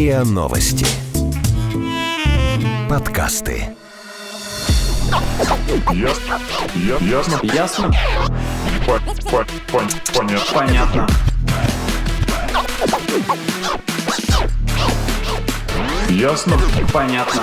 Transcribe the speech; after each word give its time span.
РИА 0.00 0.24
Новости. 0.24 0.86
Подкасты. 2.88 3.76
Ясно. 5.92 6.40
Ясно. 7.02 7.40
Ясно? 7.42 7.92
По- 8.86 8.98
по- 9.30 9.44
пон- 9.70 9.90
Понятно. 10.14 10.54
Понятно. 10.54 11.06
Ясно. 16.08 16.58
Понятно. 16.90 17.42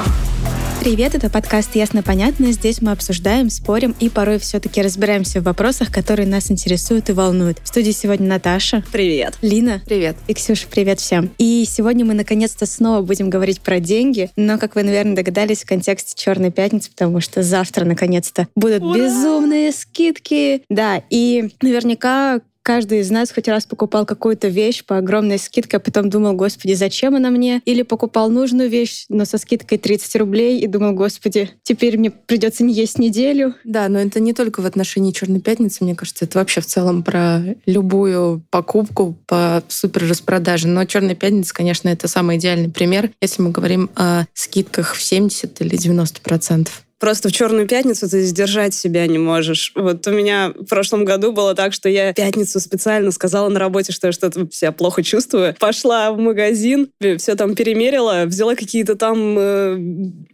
Привет, 0.87 1.15
это 1.15 1.29
подкаст 1.29 1.75
«Ясно-понятно». 1.75 2.53
Здесь 2.53 2.81
мы 2.81 2.93
обсуждаем, 2.93 3.49
спорим 3.49 3.93
и 3.99 4.07
порой 4.07 4.39
все-таки 4.39 4.81
разбираемся 4.81 5.41
в 5.41 5.43
вопросах, 5.43 5.91
которые 5.91 6.25
нас 6.25 6.49
интересуют 6.49 7.09
и 7.09 7.11
волнуют. 7.11 7.59
В 7.61 7.67
студии 7.67 7.91
сегодня 7.91 8.29
Наташа. 8.29 8.85
Привет. 8.93 9.37
Лина. 9.41 9.81
Привет. 9.85 10.15
И 10.29 10.33
Ксюша, 10.33 10.65
привет 10.71 11.01
всем. 11.01 11.29
И 11.39 11.65
сегодня 11.67 12.05
мы 12.05 12.13
наконец-то 12.13 12.65
снова 12.65 13.01
будем 13.01 13.29
говорить 13.29 13.59
про 13.59 13.81
деньги, 13.81 14.29
но, 14.37 14.57
как 14.57 14.75
вы, 14.75 14.83
наверное, 14.83 15.17
догадались, 15.17 15.63
в 15.63 15.67
контексте 15.67 16.13
Черной 16.15 16.51
пятницы, 16.51 16.89
потому 16.89 17.19
что 17.19 17.43
завтра 17.43 17.83
наконец-то 17.83 18.47
будут 18.55 18.81
Ура! 18.81 18.97
безумные 18.97 19.73
скидки. 19.73 20.61
Да, 20.69 21.03
и 21.09 21.49
наверняка 21.61 22.39
каждый 22.67 22.99
из 22.99 23.09
нас 23.09 23.31
хоть 23.31 23.47
раз 23.47 23.65
покупал 23.65 24.05
какую-то 24.05 24.49
вещь 24.49 24.83
по 24.83 24.97
огромной 24.97 25.39
скидке, 25.39 25.77
а 25.77 25.79
потом 25.79 26.09
думал, 26.09 26.33
господи, 26.33 26.73
зачем 26.73 27.15
она 27.15 27.29
мне? 27.29 27.61
Или 27.63 27.81
покупал 27.81 28.29
нужную 28.29 28.69
вещь, 28.69 29.05
но 29.07 29.23
со 29.23 29.37
скидкой 29.37 29.77
30 29.77 30.13
рублей 30.17 30.59
и 30.59 30.67
думал, 30.67 30.91
господи, 30.91 31.49
теперь 31.63 31.97
мне 31.97 32.11
придется 32.11 32.65
не 32.65 32.73
есть 32.73 32.99
неделю. 32.99 33.55
Да, 33.63 33.87
но 33.87 33.99
это 33.99 34.19
не 34.19 34.33
только 34.33 34.59
в 34.61 34.65
отношении 34.65 35.13
Черной 35.13 35.39
пятницы, 35.39 35.85
мне 35.85 35.95
кажется, 35.95 36.25
это 36.25 36.39
вообще 36.39 36.59
в 36.59 36.65
целом 36.65 37.03
про 37.03 37.41
любую 37.65 38.43
покупку 38.49 39.15
по 39.27 39.63
супер 39.69 40.05
распродаже. 40.05 40.67
Но 40.67 40.83
Черная 40.83 41.15
пятница, 41.15 41.53
конечно, 41.53 41.87
это 41.87 42.09
самый 42.09 42.35
идеальный 42.35 42.69
пример, 42.69 43.11
если 43.21 43.43
мы 43.43 43.51
говорим 43.51 43.89
о 43.95 44.25
скидках 44.33 44.93
в 44.93 45.01
70 45.01 45.61
или 45.61 45.77
90 45.77 46.19
процентов. 46.19 46.83
Просто 46.99 47.29
в 47.29 47.31
Черную 47.31 47.67
пятницу 47.67 48.09
ты 48.09 48.23
сдержать 48.23 48.73
себя 48.73 49.05
не 49.07 49.17
можешь. 49.17 49.71
Вот 49.75 50.05
у 50.07 50.11
меня 50.11 50.53
в 50.55 50.65
прошлом 50.65 51.05
году 51.05 51.31
было 51.31 51.53
так, 51.53 51.73
что 51.73 51.89
я 51.89 52.13
пятницу 52.13 52.59
специально 52.59 53.11
сказала 53.11 53.49
на 53.49 53.59
работе, 53.59 53.91
что 53.91 54.07
я 54.07 54.13
что-то 54.13 54.47
себя 54.51 54.71
плохо 54.71 55.03
чувствую. 55.03 55.55
Пошла 55.59 56.11
в 56.11 56.17
магазин, 56.17 56.89
все 57.17 57.35
там 57.35 57.55
перемерила, 57.55 58.23
взяла 58.25 58.55
какие-то 58.55 58.95
там 58.95 59.35
э, 59.37 59.77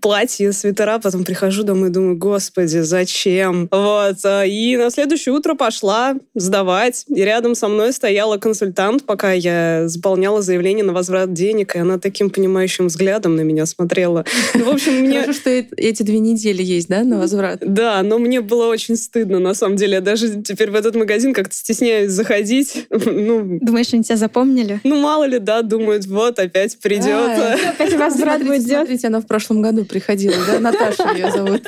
платья, 0.02 0.52
свитера, 0.52 1.00
потом 1.00 1.23
прихожу 1.23 1.64
домой 1.64 1.89
и 1.89 1.92
думаю, 1.92 2.17
господи, 2.17 2.80
зачем? 2.80 3.67
Вот. 3.72 4.17
а, 4.23 4.44
И 4.44 4.77
на 4.77 4.89
следующее 4.89 5.33
утро 5.33 5.55
пошла 5.55 6.16
сдавать. 6.33 7.05
И 7.09 7.22
рядом 7.22 7.55
со 7.55 7.67
мной 7.67 7.92
стояла 7.92 8.38
консультант, 8.38 9.05
пока 9.05 9.33
я 9.33 9.88
заполняла 9.88 10.42
заявление 10.42 10.83
на 10.86 10.94
возврат 10.94 11.33
денег, 11.33 11.75
и 11.75 11.80
она 11.80 11.98
таким 12.00 12.30
понимающим 12.30 12.88
взглядом 12.88 13.36
на 13.36 13.42
меня 13.42 13.66
смотрела. 13.66 14.25
Ну, 14.53 14.66
в 14.66 14.70
общем, 14.70 14.94
мне... 14.94 15.22
Хорошо, 15.22 15.39
что 15.39 15.50
э- 15.50 15.66
эти 15.77 16.03
две 16.03 16.20
недели 16.20 16.53
есть, 16.62 16.88
да, 16.88 17.04
на 17.04 17.18
возврат? 17.20 17.59
Да, 17.62 18.04
но 18.04 18.20
мне 18.20 18.42
было 18.42 18.68
очень 18.68 18.96
стыдно, 18.96 19.40
на 19.40 19.54
самом 19.54 19.76
деле. 19.78 19.94
Я 19.94 20.02
даже 20.02 20.42
теперь 20.42 20.70
в 20.70 20.76
этот 20.76 20.95
магазин 20.95 21.34
как-то 21.34 21.56
стесняюсь 21.56 22.12
заходить. 22.12 22.88
Ну, 23.16 23.60
Думаешь, 23.62 23.94
они 23.94 24.04
тебя 24.04 24.18
запомнили? 24.18 24.80
ну 24.84 25.00
мало 25.00 25.23
ли, 25.26 25.40
да, 25.40 25.62
думают, 25.62 26.06
вот, 26.06 26.40
опять 26.40 26.78
придет. 26.80 27.08
А, 27.08 27.56
Опять 27.72 27.94
возврат 27.94 28.44
будет. 28.44 28.64
смотрите, 28.68 29.08
она 29.08 29.20
в 29.22 29.28
прошлом 29.28 29.62
году 29.62 29.86
приходила, 29.86 30.36
да? 30.48 30.60
Наташа 30.60 31.12
ее 31.14 31.32
зовут. 31.32 31.64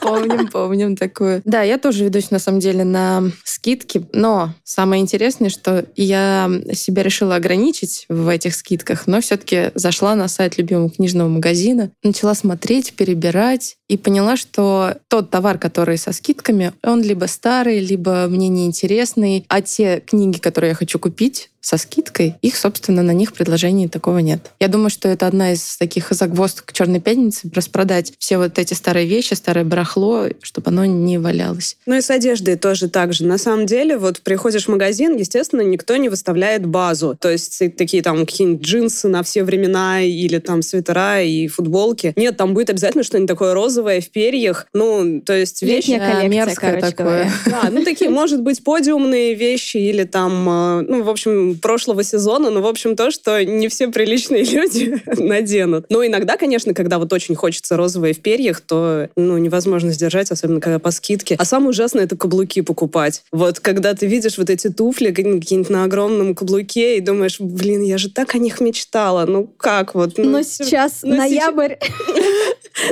Помним, 0.00 0.48
помним 0.48 0.96
такую. 0.96 1.40
Да, 1.44 1.62
я 1.62 1.78
тоже 1.78 2.04
ведусь, 2.04 2.30
на 2.30 2.38
самом 2.38 2.60
деле, 2.60 2.84
на 2.84 3.22
скидки, 3.44 4.04
но 4.12 4.50
самое 4.64 5.00
интересное, 5.02 5.48
что 5.50 5.84
я 5.96 6.50
себя 6.72 7.02
решила 7.02 7.36
ограничить 7.36 8.06
в 8.08 8.28
этих 8.28 8.54
скидках, 8.54 9.06
но 9.06 9.20
все-таки 9.20 9.70
зашла 9.74 10.14
на 10.14 10.28
сайт 10.28 10.58
любимого 10.58 10.90
книжного 10.90 11.28
магазина, 11.28 11.90
начала 12.02 12.34
смотреть, 12.34 12.94
перебирать 12.94 13.76
и 13.92 13.98
поняла, 13.98 14.36
что 14.36 14.96
тот 15.08 15.28
товар, 15.28 15.58
который 15.58 15.98
со 15.98 16.12
скидками, 16.12 16.72
он 16.82 17.02
либо 17.02 17.26
старый, 17.26 17.78
либо 17.78 18.26
мне 18.26 18.48
неинтересный, 18.48 19.44
а 19.48 19.60
те 19.60 20.00
книги, 20.00 20.38
которые 20.38 20.70
я 20.70 20.74
хочу 20.74 20.98
купить, 20.98 21.50
со 21.62 21.78
скидкой, 21.78 22.34
их, 22.42 22.56
собственно, 22.56 23.02
на 23.02 23.12
них 23.12 23.32
предложений 23.32 23.88
такого 23.88 24.18
нет. 24.18 24.50
Я 24.60 24.68
думаю, 24.68 24.90
что 24.90 25.08
это 25.08 25.26
одна 25.28 25.52
из 25.52 25.76
таких 25.76 26.08
загвоздок 26.10 26.72
Черной 26.72 27.00
пятницы, 27.00 27.50
распродать 27.54 28.12
все 28.18 28.36
вот 28.36 28.58
эти 28.58 28.74
старые 28.74 29.06
вещи, 29.06 29.34
старое 29.34 29.64
барахло, 29.64 30.26
чтобы 30.42 30.68
оно 30.70 30.84
не 30.84 31.18
валялось. 31.18 31.76
Ну 31.86 31.96
и 31.96 32.00
с 32.00 32.10
одеждой 32.10 32.56
тоже 32.56 32.88
так 32.88 33.12
же. 33.12 33.24
На 33.24 33.38
самом 33.38 33.66
деле, 33.66 33.96
вот 33.96 34.20
приходишь 34.20 34.66
в 34.66 34.68
магазин, 34.68 35.16
естественно, 35.16 35.60
никто 35.60 35.96
не 35.96 36.08
выставляет 36.08 36.66
базу. 36.66 37.16
То 37.18 37.30
есть 37.30 37.62
такие 37.76 38.02
там 38.02 38.26
какие-нибудь 38.26 38.66
джинсы 38.66 39.06
на 39.06 39.22
все 39.22 39.44
времена 39.44 40.02
или 40.02 40.38
там 40.38 40.62
свитера 40.62 41.22
и 41.22 41.46
футболки. 41.46 42.12
Нет, 42.16 42.36
там 42.36 42.54
будет 42.54 42.70
обязательно 42.70 43.04
что-нибудь 43.04 43.28
такое 43.28 43.54
розовое 43.54 44.00
в 44.00 44.10
перьях. 44.10 44.66
Ну, 44.72 45.20
то 45.24 45.32
есть 45.32 45.62
вещи... 45.62 45.90
Летняя 45.90 45.98
коллекция, 46.00 46.28
мерзкое 46.28 46.70
короче 46.72 46.96
такое. 46.96 47.06
говоря. 47.06 47.32
Да, 47.46 47.70
ну 47.70 47.84
такие, 47.84 48.10
может 48.10 48.42
быть, 48.42 48.64
подиумные 48.64 49.34
вещи 49.34 49.76
или 49.76 50.02
там, 50.02 50.48
э, 50.48 50.84
ну, 50.88 51.02
в 51.04 51.08
общем, 51.08 51.51
прошлого 51.60 52.02
сезона, 52.02 52.50
но, 52.50 52.60
в 52.60 52.66
общем, 52.66 52.96
то, 52.96 53.10
что 53.10 53.44
не 53.44 53.68
все 53.68 53.88
приличные 53.88 54.44
люди 54.52 55.02
наденут. 55.22 55.86
Но 55.88 56.04
иногда, 56.04 56.36
конечно, 56.36 56.74
когда 56.74 56.98
вот 56.98 57.12
очень 57.12 57.34
хочется 57.34 57.76
розовые 57.76 58.14
в 58.14 58.20
перьях, 58.20 58.60
то, 58.60 59.08
ну, 59.16 59.38
невозможно 59.38 59.92
сдержать, 59.92 60.30
особенно 60.30 60.60
когда 60.60 60.78
по 60.78 60.90
скидке. 60.90 61.36
А 61.38 61.44
самое 61.44 61.70
ужасное— 61.70 62.04
это 62.04 62.16
каблуки 62.16 62.60
покупать. 62.62 63.24
Вот 63.32 63.60
когда 63.60 63.94
ты 63.94 64.06
видишь 64.06 64.38
вот 64.38 64.50
эти 64.50 64.68
туфли 64.68 65.10
какие-нибудь 65.10 65.70
на 65.70 65.84
огромном 65.84 66.34
каблуке 66.34 66.96
и 66.96 67.00
думаешь, 67.00 67.40
блин, 67.40 67.82
я 67.82 67.98
же 67.98 68.10
так 68.10 68.34
о 68.34 68.38
них 68.38 68.60
мечтала. 68.60 69.26
Ну, 69.26 69.46
как 69.56 69.94
вот? 69.94 70.18
Ну, 70.18 70.24
Но 70.24 70.42
сейчас 70.42 71.00
ну, 71.02 71.16
ноябрь, 71.16 71.74